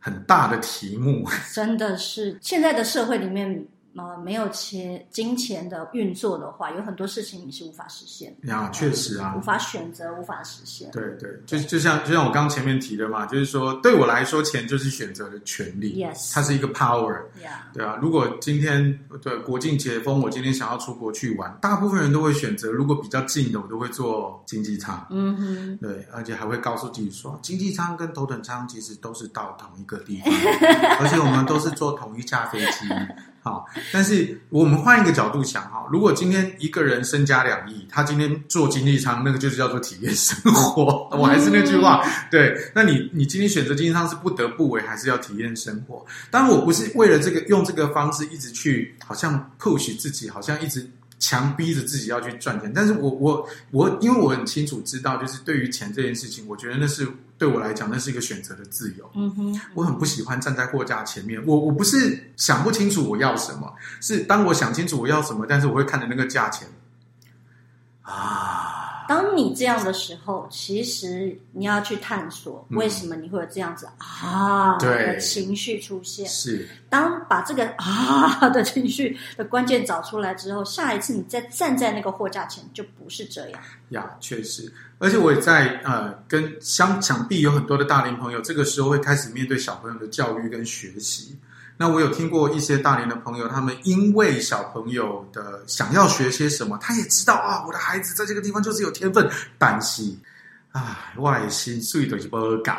[0.00, 1.24] 很大的题目。
[1.54, 3.64] 真的是现在的社会里面。
[3.96, 8.48] 呃，没有钱金钱的运作的话，有很多事情你是无法实现的。
[8.48, 10.90] 呀，确实啊，无法选择，无法实现。
[10.90, 16.02] 对对，就就像就像我刚刚前面提的嘛，就是说对我来说，钱就是选择的权利。
[16.02, 17.22] Yes，它是一个 power。
[17.42, 25.06] Yeah，对啊，如果今天对国境解封，我今天想要出国去玩，大部分人都会选择，如果比较近的，我都会坐经济舱。
[25.10, 30.32] 嗯哼，对，而且还会告诉自己说，经济舱跟头等舱其实都是到同一个地方，
[31.00, 32.88] 而且我们都是坐同一架飞机。
[33.46, 41.08] 好，但是我们换一个角度想哈，如果今天一个人身家两亿，他今天做经济舱，那个就是叫做体验生活。
[41.16, 46.04] 我还是那句话，对，那你你今天选择经济舱是不得不为，还是要体验生活？
[46.28, 50.84] 当然，我不是为了这个用这个方式一直去，好像 push 自己，好像一直。
[51.18, 59.10] 强逼着自己要去赚钱，但是我我我，因为我很清楚知道，就是对于钱这件事情，我觉得那是对我来讲，那是一个选择的自由。
[59.14, 66.68] 嗯哼，我很不喜欢站在货架前面，我我不是想不清楚我要什么，是当我想清楚我要什么，但是我会看着那个价钱
[68.02, 68.65] 啊。
[69.08, 76.26] 当你这样的时候，其实你要去探索为什么你会有这样子、嗯、啊的情绪出现。
[76.26, 83.60] 是，当把这个 啊的情绪的关键找出来之后，下一次你再站在那个货架前，就不是这样。
[83.90, 91.36] 呀，确实，而且我也在呃跟想想必有很多的大龄朋友，这个时候会开始面对小朋友的教育跟学习。
[91.78, 100.02] 那我有听过一些大连的朋友，他们因为小朋友的想要学些什么，他也知道啊，我的孩子在这个地方就是有天分，但是
[100.72, 102.78] 啊，外心碎的一波嘎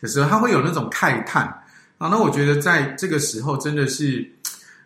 [0.00, 1.46] 的时候，他会有那种慨叹
[1.98, 2.08] 啊。
[2.08, 4.28] 那我觉得在这个时候，真的是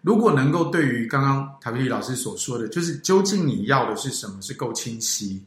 [0.02, 5.42] 如果能够对于刚刚塔皮利老师所说的，就是究竟你要的是什么，是够清晰。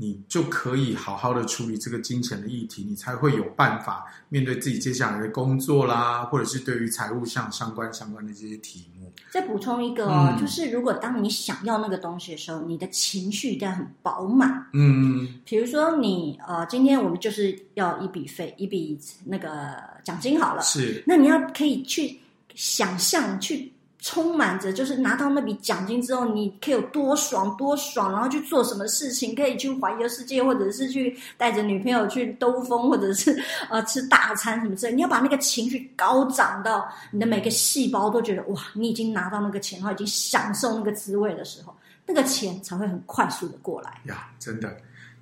[0.00, 9.12] 你就可以好好的处理这个金钱的议题，你才会有办法面对自己接下来的工作啦，或者是对于财务上相关相关的这些题目。
[9.30, 14.66] 再补充一个哦，嗯、就是如果当你想要那个东西的时候，你的情绪一定要很饱满。
[14.72, 22.18] 嗯，比如说你呃，今天我们就是要一笔费，一笔那个奖金好了，是，那你要可以去
[22.54, 23.70] 想象去。
[24.02, 34.94] 充满着，就是拿到那笔奖金之后，你可以有多爽多爽，然后去做什么事情，可以去环游世界，或者是去带着女朋友去兜风，或者是呃吃大餐什么之类。
[34.94, 44.30] 你要把那个情绪高涨到你的每个细胞都觉得哇，你已经拿到那个钱，然后已经享受那个滋味的时候，那个钱才会很快速的过来呀。
[44.38, 44.74] 真的，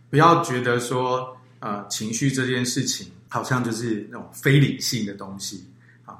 [0.09, 5.69] 不要觉得说呃情绪这件事情好像就是那种非理性的东西。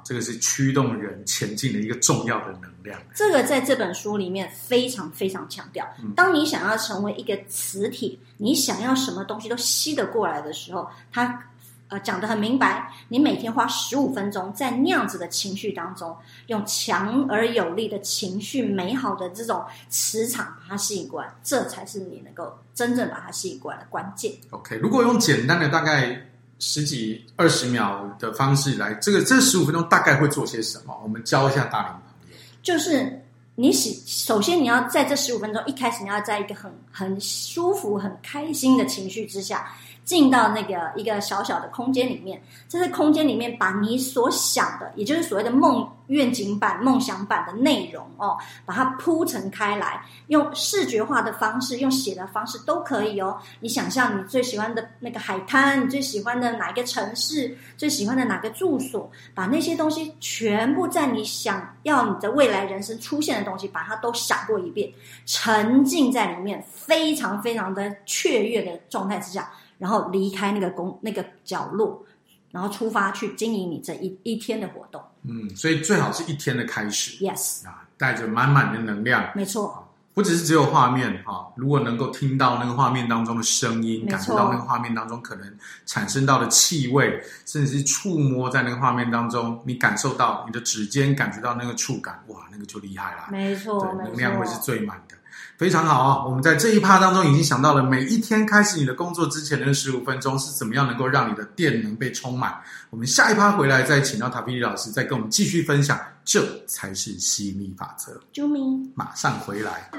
[0.03, 2.99] 这个是驱动人前进的一个重要的能量。
[3.13, 5.87] 这个在这本书里面非常非常强调。
[6.15, 11.43] 当你想要成为一个磁体，你想要什么东西都吸得过来的时候，它。
[11.91, 12.93] 呃，讲得很明白。
[13.07, 24.31] 你每天花十五分钟在那样子的情绪当中，用强而有力的情绪、美好的这种磁场把它吸引过来，这才是你能够真正把它吸引过来的关键。
[24.51, 26.28] OK，如果用简单的大概
[26.59, 30.93] 十几二十秒的方式来，这个这十五分钟大概会做些什么？
[31.01, 32.37] 我们教一下大龄朋友。
[32.61, 39.73] 就是你喜，首先你要在这十五分钟一开始，你要在一个很很舒服、很开心的情绪之下。
[40.09, 53.37] 进到那个一个小小的空间里面，在这空间里面，把你所想的，也就是所谓的梦愿景版、梦想版的内容哦，把它铺陈开来，用视觉化的方式，用写的方式都可以哦。
[53.59, 64.91] 你想象你最喜欢的那个海滩，你最喜欢的哪一个城市，最喜欢的哪个住所，把那些东西全部在你想要你的未来人生出现的东西，把它都想过一遍，
[65.27, 69.47] 沉浸在里面，非常非常的雀跃的状态之下。
[69.79, 72.05] 然后离开那个工那个角落，
[72.51, 75.01] 然后出发去经营你这一一天的活动。
[75.23, 77.23] 嗯，所以最好是一天的开始。
[77.25, 79.31] Yes 啊，带着满满的能量。
[79.33, 79.87] 没错。
[80.11, 93.27] 不只是只有画面哈，如果能够听到那个画面当中的声音，感受到那个画面当中可能产生到的气味，甚至是触摸在那个画面当中，你感受到你的指尖感觉到那个触感，哇，那个就厉害了。
[93.31, 95.15] 没错，对，能量会是最满的。
[95.57, 96.25] 非常好啊！
[96.25, 102.55] 我们在这一趴当中已经想到了，每一天开始你的工作之前的十五分钟是怎么样能够让你的电能被充满。
[102.89, 108.19] 我们下一趴回来再请到塔皮利老师，再跟我们继续分享，这才是吸引力法则。
[108.31, 109.89] 救命，马上回来。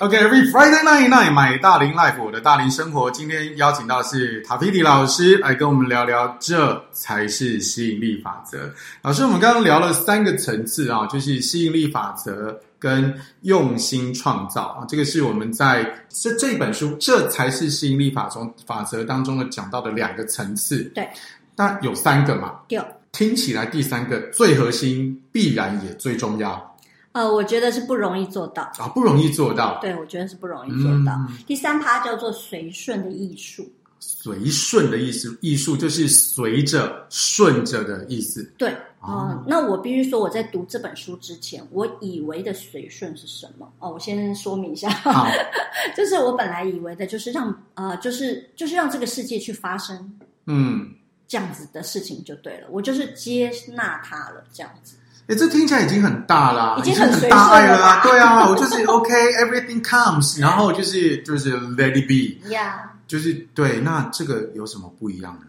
[0.00, 3.10] OK，every、okay, Friday night night，买大龄 life，我的大龄生活。
[3.10, 8.72] 今天邀请到的是塔皮迪老师来跟我们聊聊，这才是吸引力法则。
[9.02, 20.84] 老师，我们刚刚聊了三个层次啊，就是吸引力法则跟用心创造啊，这个是我们在这这本书《这才是吸引力法中》法则当中的讲到的两个层次。
[20.94, 21.08] 对，
[21.56, 22.54] 那有三个嘛？
[22.68, 22.84] 有。
[23.10, 26.76] 听起来第三个最核心，必然也最重要。
[27.18, 29.76] 呃，我觉得是不容易做到啊，不容易做到。
[29.80, 31.12] 对，我觉得是不容易做到。
[31.28, 38.44] 嗯、第三趴叫做随顺的艺术，随顺的意思，艺术就是随着、顺着的意思。
[38.56, 43.68] 对，哦、呃，那我必须说，我在读这本书之前，我以为的随顺是什么？
[43.80, 45.26] 哦，我先说明一下，好，
[45.96, 50.12] 就是我本来以为的就是让呃，就是就是让这个世界去发生，
[50.46, 50.88] 嗯，
[51.26, 54.94] 这样子的事情就对了，我就是接纳它了，这样子。
[55.28, 58.02] 哎，这听起来已经很大啦，已经很，很大爱了啊！
[58.02, 63.78] 对啊，我就是 OK，everything comes，然后就是就是 let it be，Yeah， 就是对。
[63.80, 65.46] 那这个有什么不一样呢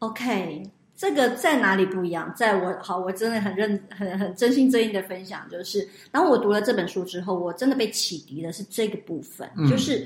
[0.00, 2.32] ？OK，这个在哪里不一样？
[2.36, 10.04] 在我好，我真的很认很很真心真意的分享，就是当我读了这本书之后，我真的被启迪的是这个部分，嗯、就是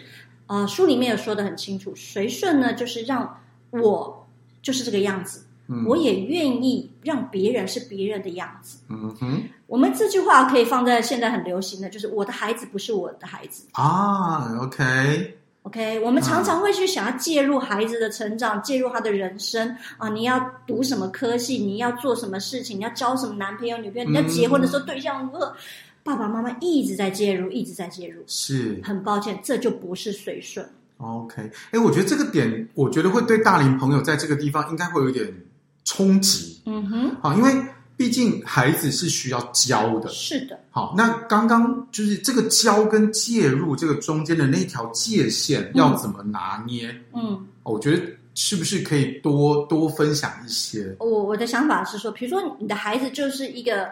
[0.48, 4.28] 呃，书里面有说的很清楚，随顺呢，就是让我
[4.60, 5.42] 就是这个样子。
[5.66, 8.78] 嗯、我也愿意让别人是别人的样子。
[8.88, 14.54] 嗯哼，我们这句话可以放在现在很流行的，就是我的孩子不是我的孩子啊。
[14.60, 14.84] OK，OK，、
[15.64, 15.98] okay?
[15.98, 20.08] okay, 我们常常会去想要介入孩子的成长，啊、介入他的人生啊。
[20.10, 21.56] 你要读什么科系？
[21.56, 22.78] 你要做什么事情？
[22.78, 24.10] 你要交什么男朋友、女朋友？
[24.10, 25.46] 你要结婚的时候对象如何？
[25.46, 25.54] 嗯、
[26.02, 28.22] 爸爸妈妈一直在介入，一直在介入。
[28.26, 30.68] 是，很抱歉，这就不是随顺。
[30.98, 35.26] OK，哎，我觉得这个点，我觉得会对大龄朋友在这个地方应该会有点。
[35.84, 37.52] 冲击，嗯哼，好，因为
[37.96, 46.92] 毕竟孩子是需要教的，是的，好，那刚刚就是这个教跟介入这个中间的那条界限要怎么拿捏？
[47.12, 48.02] 嗯，我觉得
[48.34, 50.96] 是不是可以多多分享一些？
[50.98, 53.88] 我我的想法是说，比如说你的孩子就是一个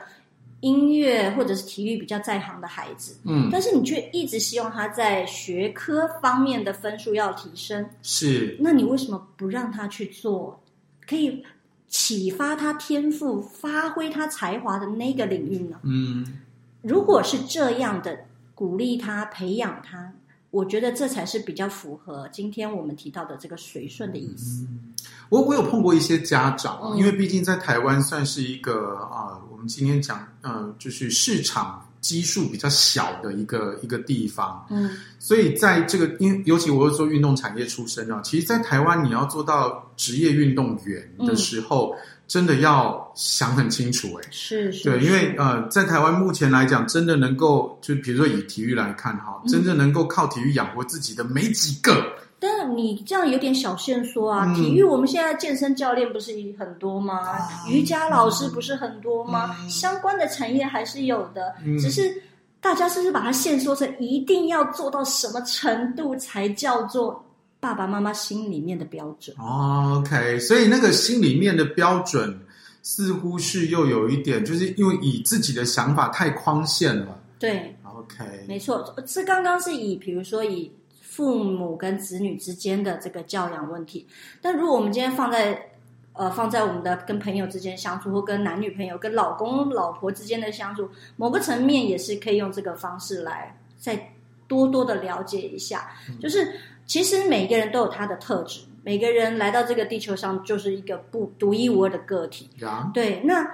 [0.61, 10.61] 音乐或者是体育比较在行的孩子，嗯，但是你却一直希望他在学科方面的分数要提升，是，那你为什么不让他去做？
[11.07, 11.45] 可以。
[11.93, 15.79] 启发他天赋、发挥他才华的那个领域呢？
[15.83, 16.41] 嗯，
[16.81, 18.25] 如果是这样的
[18.55, 20.11] 鼓励他、培养他，
[20.51, 24.67] 我觉得这才是比较符合今天我们提到的这个随顺的意思。
[24.71, 24.95] 嗯、
[25.29, 31.87] 我我有碰过一些家长，嗯、因为毕竟在台湾算是一个啊，我们今天讲，嗯、呃，就是市场。
[32.03, 52.05] 基数比较小的一个一个地方，嗯，所以在这个因尤其我是做运动产业出身啊，其实，在台湾你要做到职业运动员的时候，嗯、真的要想很清楚、欸，哎，是是，对，因为呃，在台湾目前来讲，真的能够就比如说以体育来看哈，嗯、真正能够靠体育养活自己的没几个。
[52.45, 54.45] 但你这样有点小限缩啊！
[54.49, 57.39] 嗯、体育我们现在健身教练不是很多吗？
[57.65, 59.55] 嗯、瑜伽老师不是很多吗？
[59.61, 62.21] 嗯、相关的产业还是有的，嗯、只是
[62.61, 67.25] 大家是不是把它限缩成一定要做到什么程度才叫做
[67.61, 69.37] 爸爸妈妈心里面的标准？
[69.39, 72.37] 哦，OK，所以那个心里面的标准
[72.83, 77.17] 似乎是又有一点，就是因为以自己的想法太框限了。
[77.39, 80.69] 对，OK，没错，这刚刚是以比如说以。
[81.13, 84.07] 父母跟子女之间的这个教养问题，
[84.41, 85.69] 但如果我们今天放在
[86.15, 94.15] 呃放在我们的跟朋友之间相处，或跟男女朋友、跟老公老婆之间的相处，某个层面也是可以用这个方式来再
[94.49, 95.91] 多多的了解一下。
[96.09, 96.51] 嗯、就是
[96.87, 102.49] 其实每个人都有他的特质，每个人来到这个地球上就是一个不独一无二的个体。
[102.65, 103.47] 啊、对，那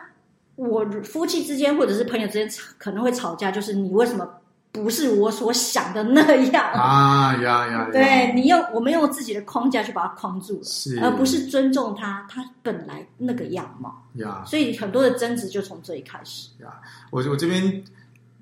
[0.54, 2.48] 我夫妻之间或者是朋友之间
[2.78, 4.37] 可能会吵架，就是你为什么？
[4.70, 7.88] 不是我所想的那样啊呀呀！
[7.90, 14.44] 对，你用我们用自己的框架去把它框住了，是而不是尊重他他本来那个样貌呀。
[14.46, 16.68] 所以很多的争执就从这里开始呀。
[17.10, 17.82] 我我这边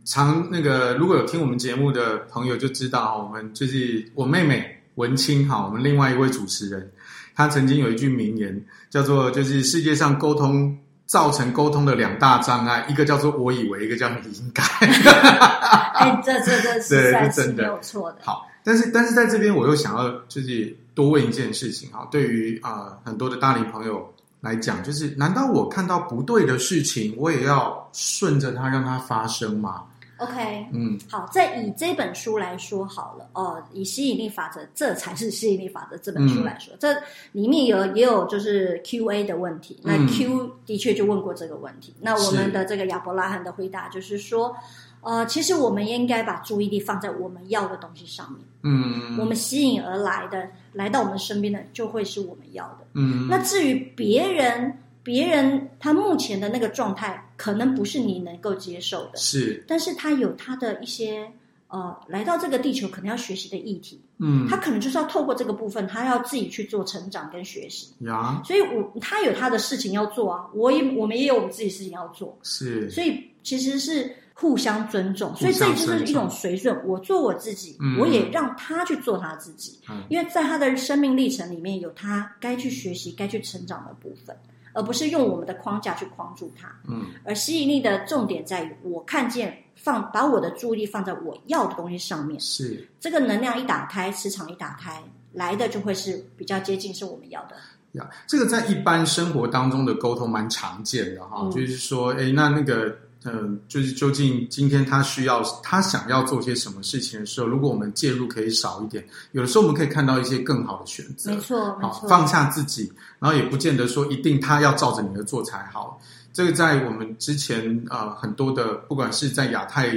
[0.04, 6.92] 常那个如果有听我们节目的朋友就知道，我们就是我妹妹文清哈，我们另外一位主持人，
[7.34, 10.76] 她曾经有一句名言叫做“就是世界上沟通
[11.07, 14.62] 造成沟通的两大障碍，一个叫做我以为，一个叫你应该。
[15.96, 18.18] 哎，这这这实在是没有错的。
[18.22, 29.84] 好，但是但是在这边我又想要就是多问一件事情啊，对于啊、呃、很多的大龄朋友来讲，就是难道我看到不对的事情，我也要顺着它让它发生吗
[30.18, 36.94] ？OK，嗯，好，再以这本书来说好了哦，以吸引力法则，这才是吸引力法则这本书来说，嗯、这
[37.32, 44.56] 里面有也有就是 Q&A 的问题，那 Q 的确就问过这个问题，嗯、那我们的这个亚伯拉罕的回答就是说，
[45.02, 54.78] 呃，其实我们应该把注意力放在我们要的东西上面，嗯，我们吸引而来的，来到我们身边的就会是我们要的，嗯，那至于别人。
[55.07, 61.30] 别人他目前的那个状态，可能不是你能够接受的，是，但是他有他的一些
[61.68, 67.94] 呃，来到这个地球可能要学习的议题，嗯，他可能就是要透过这个部分，他要自己去做成长跟学习。
[68.00, 84.36] 呀，所以我他有他的事情要做啊，我也我们也有我们自己事情要做，是，所以其实是互相尊重，所以这就是一种随顺，我做我自己，嗯，我也让他去做他自己，嗯，因为在他的生命历程里面有他该去学习、该去成长的部分。
[84.76, 95.02] 而不是用我们的框架去框住它，嗯，而吸引力的重点在于，我看见放把我的注意力放在我要的东西上面，是这个能量一打开，磁场一打开，
[95.32, 97.56] 来的就会是比较接近是我们要的。
[97.92, 102.94] 呀，这个在一般生活当中的沟通蛮常见的哈，嗯，就是说，哎，那那个。
[103.26, 111.32] 嗯，就是究竟今天他需要他想要做些什么事情的时候，如果我们介入可以少一点，有的时候我们可以看到一些更好的选择。
[111.32, 116.00] 没错，好，放下自己，然后也不见得说一定他要照着你的做才好。
[116.32, 119.90] 这个在我们之前呃很多的，不管是在亚太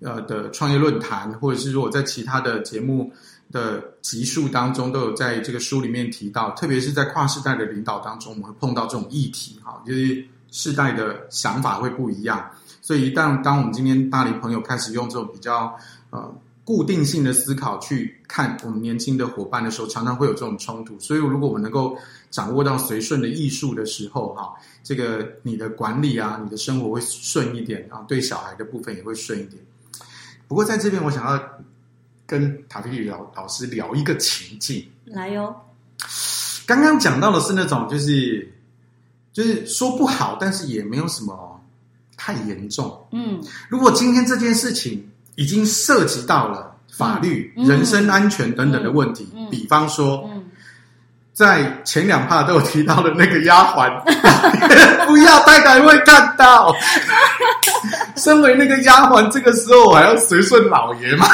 [0.00, 3.10] 呃的创业论坛，或者是如果在其他的节目
[3.50, 12.50] 的集数当中，都有在这个书里面提到，特别是在跨世代的领导当中，我们会碰到这种议题哈，就是世代的想法会不一样。
[12.84, 15.74] 所以，一旦当我们今天大龄朋友开始用这种比较
[16.10, 16.30] 呃
[16.66, 21.00] 固定性的思考去看我们年轻的伙伴的时候，常常会有这种冲突。
[21.00, 21.96] 所以，如果我们能够
[22.30, 29.62] 掌握到随顺的艺术的时候，哈，这个你的管理啊，你的生活会顺一点啊，对小孩的部分也会顺一点。
[30.46, 31.42] 不过，在这边我想要
[32.26, 35.56] 跟塔菲老老师聊一个情境，来哟、哦。
[36.66, 38.52] 刚刚讲到的是那种，就是
[39.32, 41.53] 就是说不好，但是也没有什么。
[42.24, 43.06] 太严重。
[43.12, 50.42] 嗯，如果今天这件事情已经涉及到了法律、嗯、人身安全等等的问题，嗯嗯、比方说，嗯、
[51.34, 54.00] 在前两趴都有提到的那个丫鬟，
[55.06, 56.74] 不要太太会看到。
[58.16, 61.26] 身为那个丫鬟，这个时候我还要随顺老爷吗？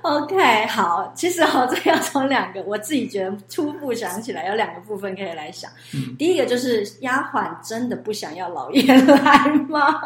[0.02, 5.70] OK，好，其实好，这要从两个，我自己觉得初步想起来有两个部分可以来想。
[5.94, 10.00] 嗯、第一个就是丫鬟真的不想要老爷来吗？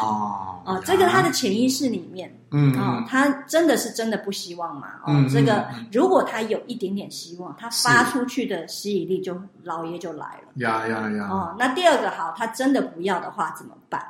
[0.00, 4.88] 哦， 哦，这个他的潜意识里面，嗯，哦，他真的是真的不希望嘛？
[5.04, 10.52] 哦，嗯、这个如果他有一点点希望，他发出去的吸引力就老爷就来了。
[10.56, 11.28] 呀呀呀！
[11.28, 14.00] 哦，那第二个好，他真的不要的话怎么办？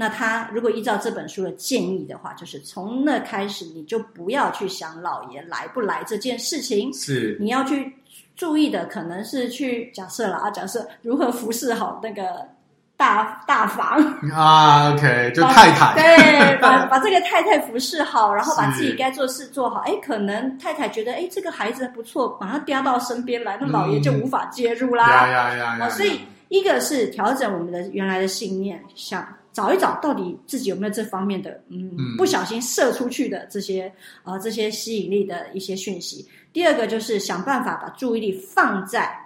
[0.00, 7.94] 那他如果依照这本书的建议的话，就是从那开始你就不要去想老爷来不来这件事情，是你要去
[8.34, 12.48] 注意的，可能是去假设了啊，假设如何服侍好那个
[12.96, 13.98] 大大房
[14.32, 19.80] 啊，OK， 就太太对，把把这个太太服侍好，然后把自己该做事做好。
[19.80, 25.06] 哎，可能太太觉得哎这个孩子不错，把他调到身边来，那老爷就无法介入啦。
[25.10, 25.90] 呀呀呀呀！
[25.90, 29.22] 所以一个是调整我们的原来的信念，想。
[29.52, 33.92] 找一找，到底自己有没有这方面的，嗯，嗯不小心射出去的这些
[34.22, 36.28] 啊、呃，这些吸引力的一些讯息。
[36.52, 39.16] 第二个就是想办法把注意力放在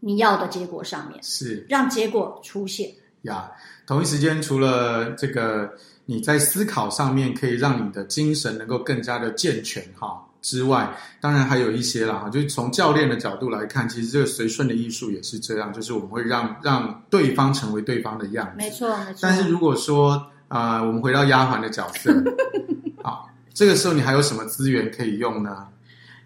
[0.00, 2.90] 你要的结果上面，是让结果出现。
[3.22, 3.50] 呀，
[3.86, 5.72] 同一时间，除了这个
[6.06, 10.24] 你在思考上面可以让你的精神能够更加的健全，哈。
[10.42, 18.52] 之外，当然还有一些啦，哈，就是从教练的角度来看，其实这个随顺的艺术也是这样，就是我们会让让对方成为对方的样子。
[18.56, 19.18] 没错，没错。
[19.22, 20.14] 但是如果说
[20.48, 22.12] 啊、呃，我们回到丫鬟的角色，
[23.02, 25.68] 好，这个时候你还有什么资源可以用呢？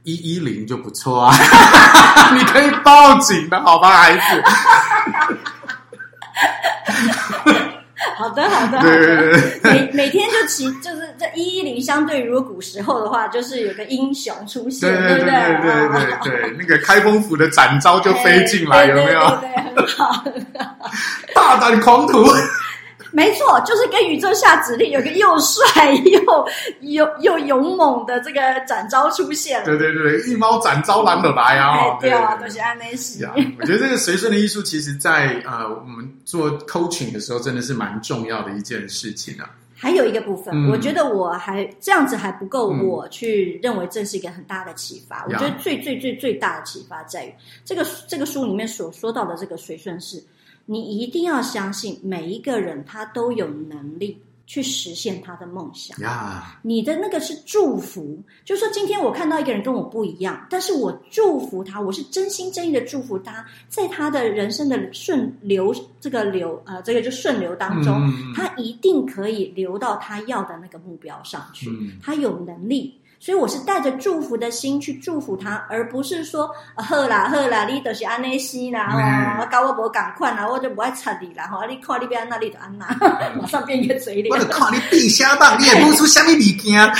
[0.04, 1.34] 一一零就不错啊，
[2.34, 4.20] 你可以报警的，好吧，孩子。
[8.16, 9.70] 好的，好的， 好的。
[9.70, 15.32] 每每天就骑，就是这一一零，相对于如果古时候的话，就是有个英雄出现，对不对？
[15.62, 19.20] 对对对对，那个开封府的展昭就飞进来，有没有？
[19.40, 20.24] 对，很好，
[21.34, 22.24] 大胆狂徒。
[23.16, 26.46] 没错，就是跟宇宙下指令，有个又帅又
[26.82, 29.64] 又又勇猛的这个展昭出现了。
[29.64, 31.96] 对对对，一猫展昭狼的来啊！
[31.98, 33.24] 对啊，都是安内西。
[33.58, 39.48] 我觉得这个随顺的艺术，其实在呃我们做 coaching 的时候，真的是蛮重要的一件事情啊。
[39.74, 45.20] 还有一个部分，嗯、我觉得我还这样子还不够，我去认为这是一个很大的启发。
[45.20, 47.32] 嗯、我觉得最最最最大的启发在于
[47.64, 50.22] 这个这个书里面所说到的这个随顺是。
[50.66, 55.98] 你一定要相信，每一个人他都有能力去实现他的梦想。
[56.00, 71.70] 呀，你的那个是祝福，就是说今天我看到一个人跟我不一样，但是我祝福他，我是真心真意的祝福他，在他的人生的顺流这个流呃，这个就顺流当中，嗯、他一定可以流到他要的那个目标上去。
[71.70, 73.00] 嗯、他有能力。
[73.18, 82.86] 所以我是带着祝福的心去祝福他，而不是说好啦好啦，你都是安内西啦，哦，搞我不赶快啦，我就不爱插你啦，哈，你看你变那里的安娜，
[83.40, 84.28] 马上变一个嘴脸。
[84.30, 86.92] 我就看你闭下棒，你也不出什么物件。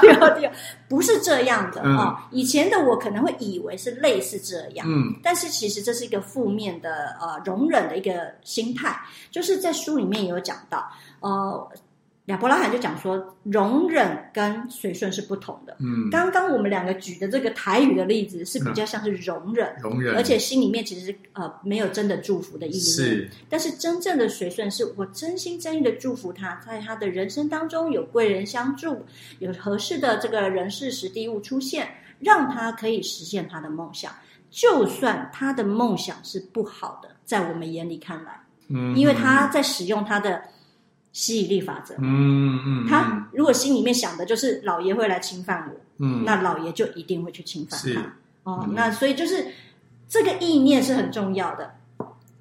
[0.00, 0.52] 对对对，
[0.88, 2.28] 不是这样的啊！
[2.30, 9.00] 以前的我可能会以为是类似这样，嗯，但是其实这是一个负面的呃容忍的一个心态，
[9.30, 10.86] 就是在书里面有讲到
[11.20, 11.68] 呃。
[12.26, 15.76] 亚伯拉罕就讲说，容忍跟随顺是不同的。
[15.78, 23.04] 嗯，刚刚我们两个举的这个台语的例子是比较像是容忍，嗯、容忍，而且心里面其实是呃没有真的祝福的意思。
[23.04, 29.04] 是，但是真正的随顺是我真心真意的祝福他，在他的人生当中有贵人相助，
[29.38, 34.12] 有合适的这个人事时地物出现，让他可以实现他的梦想，
[34.50, 40.42] 就算他的梦想是不好的，在我们眼里看来，嗯，因为他在使用他的。
[41.16, 48.02] 吸引力法则，嗯嗯，他如果心里面想的就是老爷会来侵犯我，嗯，那老爷就一定会去侵犯他，
[48.42, 49.46] 哦，嗯、那所以就是
[50.10, 51.74] 这个意念是很重要的。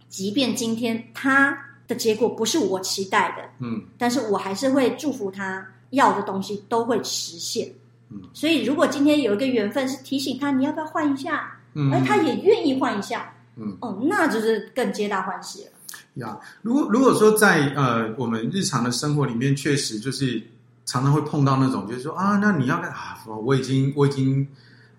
[0.09, 1.57] 即便今天他
[1.87, 7.71] 的结果不是我期待的，嗯，但是我还是会祝福他要的东西都会实现，
[8.09, 15.71] 嗯，所以如果今天有一个缘分是提醒他你要不要换一下，嗯，而他也愿意换一下，嗯，哦，那就是更皆大欢喜了。
[16.15, 20.41] 呀，如果如果说在呃我们日常的生活里面，确实就是
[20.85, 23.17] 常常会碰到那种，就是说啊，那你要干啊？
[23.43, 24.47] 我已经我已经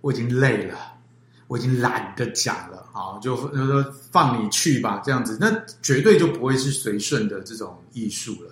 [0.02, 0.76] 我已经累了，
[1.46, 5.50] 我已经懒得讲了，好，就就说放你去吧，这样子，那
[5.80, 8.50] 绝对就不会是随顺的这种艺术了。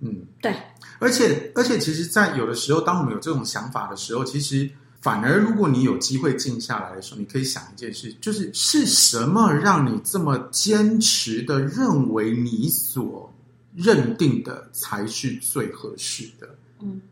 [0.00, 0.56] 嗯，对，
[0.98, 4.70] 而且而且，其实，在有的时候，当我们有这种想法的时候，其实。
[5.04, 13.30] 反而，如果你有机会静下来的时候，你可以想一件事，就是是什么让你这么坚持的认为你所
[13.74, 16.48] 认定的才是最合适的？
[16.80, 17.02] 嗯，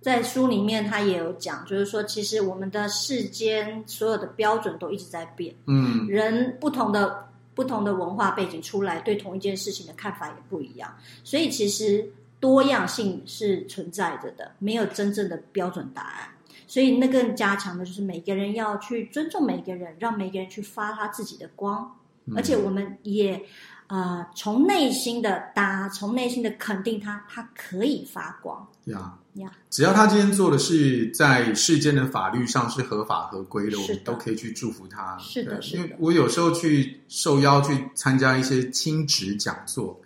[0.00, 5.52] 在书里面他也有讲，就是说，其实我们的世间所有的标准都一直在变。
[5.66, 12.08] 嗯，人不同的不同的文化背景出来，对同一件事情的看法也不一样，所以其实
[12.38, 16.28] 多样性是存在着的，没有真正的标准答案。
[16.66, 21.96] 所以，那更加强的就是每个人要去尊重每个人，让每个人去发他自己的光，
[22.34, 23.40] 而且我们也
[23.86, 28.66] 呃从内心的打，从内心的肯定他，他可以发光。
[28.86, 35.16] 呀呀，只要他今天做的是在世间的法律上是合法合规的，的我们都可以去祝福他。
[35.18, 35.82] 是的，是的。
[35.82, 40.00] 因为我有时候去受邀去参加一些亲职讲座。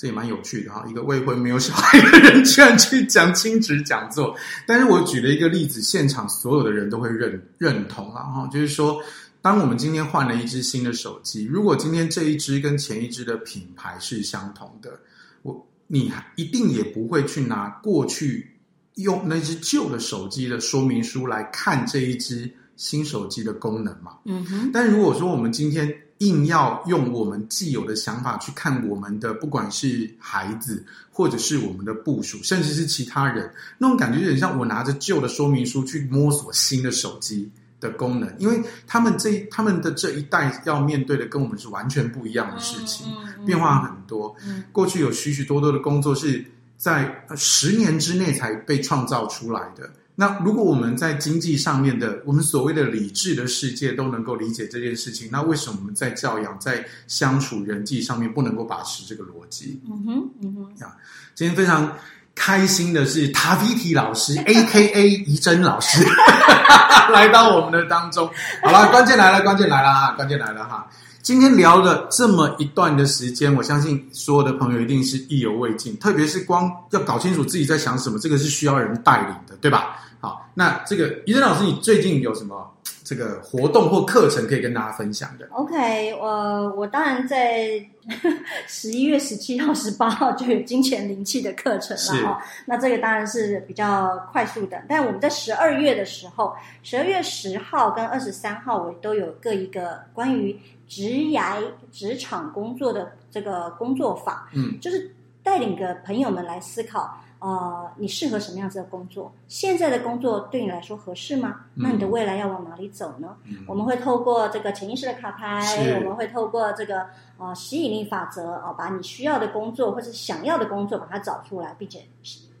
[0.00, 4.34] 这也蛮有趣的哈，一个未婚没有小孩的人 居然去讲亲职讲座。
[4.66, 8.98] 但是我举了一个例子，现场所有的人都会认认同啊哈，就是说，
[9.42, 14.98] 当我们今天换了一支新的手机，如果今天这一支跟前一支的品牌是相同的，
[15.42, 18.56] 我你一定也不会去拿过去
[18.94, 24.12] 用那支旧的手机的说明书来看这一支新手机的功能嘛。
[24.24, 24.70] 嗯哼。
[24.72, 37.50] 但如果说我们今天硬要用我们既有的想法去看我们的，不管是孩子，或者是我们的部署，甚至是其他人，那种感觉有点像我拿着旧的说明书去摸索新的手机
[37.80, 43.06] 的功能，因为他们这他们的这一代要面对的跟我们是完全不一样的事情，
[43.46, 44.36] 变化很多。
[44.72, 46.44] 过去有许许多多的工作是
[46.76, 49.90] 在十年之内才被创造出来的。
[50.16, 59.80] 那如果我们在经济上面的，我们所谓的理智的世界都能够理解这件事情，那为什么我们在教养、在相处人际上面不能够把持这个逻辑？
[59.88, 60.84] 嗯哼，嗯哼。
[60.84, 60.96] 啊，
[61.34, 61.90] 今天非常
[62.34, 65.08] 开心的是塔菲提老师，A.K.A.
[65.10, 66.04] 怡珍老师，
[67.12, 68.30] 来到我们的当中。
[68.62, 70.86] 好了，关键来了，关键来了哈，关键来了哈。
[71.22, 79.96] 今天聊了这么一段的时间，我相信所有的朋友一定是意犹未尽，特别是光要搞清楚自己在想什么，这个是需要人带领的，对吧？
[80.20, 82.69] 好，那这个于正老师，你最近有什么
[83.10, 87.84] 这个活动或课程可以跟大家分享的？OK，我我当然在
[88.68, 92.40] 十一月十七号、十八号就有金钱灵气的课程了哈。
[92.66, 96.54] 那这个当然是比较快速的，但我们在十二月的时候，
[96.84, 100.56] 十二月十号跟二十三号，我都有各一个关于
[100.86, 101.56] 职涯
[101.90, 105.10] 职场工作的这个工作坊，嗯，就是
[105.42, 107.20] 带领个朋友们来思考。
[107.40, 109.32] 呃，你适合什么样子的工作？
[109.48, 111.64] 现在的工作对你来说合适吗？
[111.74, 113.36] 嗯、那你的未来要往哪里走呢？
[113.44, 115.60] 嗯、我们会透过这个潜意识的卡牌，
[116.00, 117.06] 我们会透过这个
[117.38, 122.04] 呃吸引力法则哦、呃，把你需要的工作或者想要的工作把它找出来，并且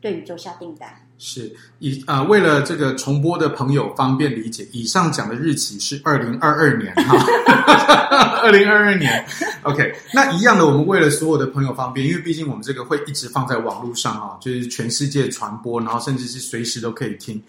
[0.00, 0.88] 对宇宙下订单。
[1.22, 9.22] 是以啊、为了这个重播的朋友方便理解，以上讲的日期是二零二二年哈，二零二二年。
[9.62, 17.42] OK，那一样的，我们为了所有的朋友方便，因为毕竟我们这个会一直放在网络上啊，就是全世界传播，然后甚至是随时都可以听。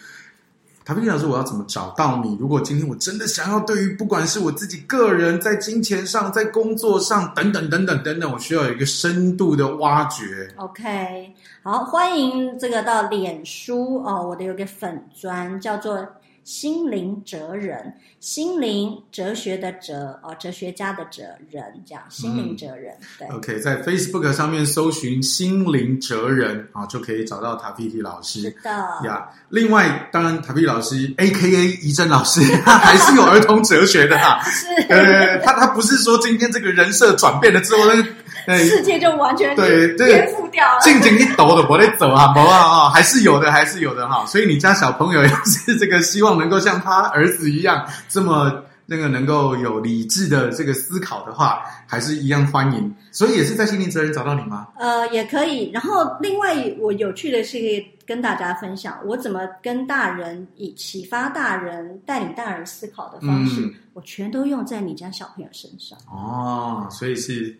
[0.83, 2.35] 塔菲蒂老师，我要怎么找到你？
[2.39, 10.51] 如果今天我真的想要对于不管是我自己个人在金钱上、在工作上等等等等等等，我需要有一个深度的挖掘。
[10.57, 16.07] OK，好，欢迎这个到脸书哦，我的有个粉砖叫做。
[16.43, 22.93] 心灵哲人，心灵哲学的哲哦，哲学家的哲人，这样心灵哲人。
[22.99, 28.41] 嗯、对，OK，在 Facebook 上面搜寻“心灵哲人”啊，就可以找到塔皮皮老师。
[28.41, 28.69] 是的
[29.05, 29.29] 呀。
[29.49, 31.67] 另外，当然塔菲蒂老师 （A.K.A.
[31.81, 34.41] 怡珍老师）他 还是有儿童哲学的哈。
[34.49, 34.65] 是。
[34.89, 38.09] 呃，他他不是说今天这个人设转变了之后， 那个。
[38.47, 40.79] 世界就完全对颠覆掉了。
[40.81, 44.25] 静静一抖的我得走啊，不啊啊，还是有的，还是有的哈。
[44.25, 52.93] 所以你家小朋友要是这个希望能够像他儿子一样这么那个能够有理智的这个思考的话，还是一样欢迎。
[53.11, 54.67] 所以也是在心灵哲人找到你吗？
[54.77, 55.71] 呃，也可以。
[55.71, 65.97] 然后另外我有趣的是可以跟大家分享，我怎么跟大人以启发大人、带领大人思考的方式，嗯、我全都用在你家小朋友身上。
[66.09, 67.55] 哦，所以是。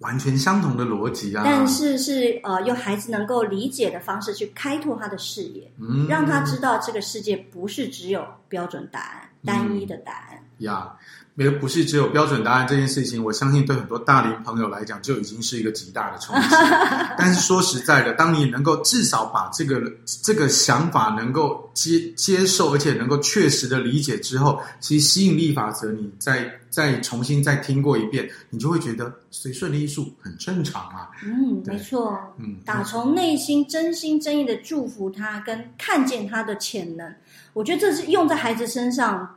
[0.00, 1.42] 完全相同的逻辑啊！
[1.44, 10.96] 但是是呃，用孩子能够理解的方式去开拓他的视野，嗯，让他知道这个世界不是只有标准答案，嗯、单一的答案呀。
[11.40, 16.48] 没有，不是只有标准答案这件事情，我相信对很多大龄朋友来讲就已经是一个极大的冲击。
[17.16, 31.08] 但是说实在的，当你能够至少把这个这个想法能够接接受，而且能够确实的理解之后，其实吸引力法则，你再再重新再听过一遍，你就会觉得随顺的艺术很正常啊。
[31.24, 32.18] 嗯，没错。
[32.36, 37.14] 嗯，打从内心真心真意的祝福他，跟看见他的潜能，
[37.54, 39.36] 我觉得这是用在孩子身上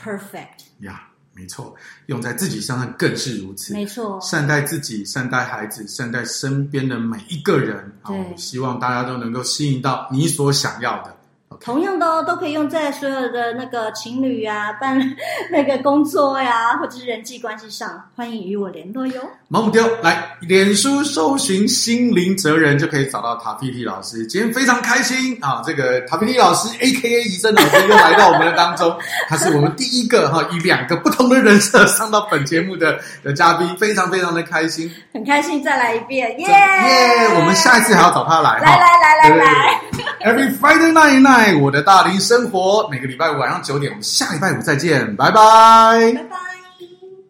[0.00, 1.08] perfect 呀。
[1.08, 1.11] Yeah.
[1.34, 1.74] 没错，
[2.06, 3.72] 用在自己身上更是如此。
[3.72, 7.90] 没错，善待自己，善待孩子，善待身边的每一个人。
[8.06, 11.16] 对，希望大家都能够吸引到你所想要的。
[11.60, 14.98] 同样的哦，都可以用在所有的那个情侣啊、办
[15.52, 19.22] 那个工作呀，或者是人际关系上，欢迎与我联络哟。
[19.52, 24.26] 毛姆丢来，脸书搜寻心灵哲人就可以找到塔皮蒂老师。
[24.26, 27.24] 今天非常开心啊，这个塔皮蒂老师 A.K.A.
[27.24, 28.96] 怡珍老师又来到我们的当中，
[29.28, 37.28] 他是我们第一个哈以两个不同的人设上到本节目的的嘉宾，非常非常的开心，很开心再来一遍，耶耶！
[37.36, 39.80] 我们下一次还要找他来，来来来来来
[40.24, 41.58] ，Every Friday night night。
[41.58, 46.51] 我的大龄生活，每个礼拜五晚上九点，我们下礼拜五再见，拜拜，拜拜。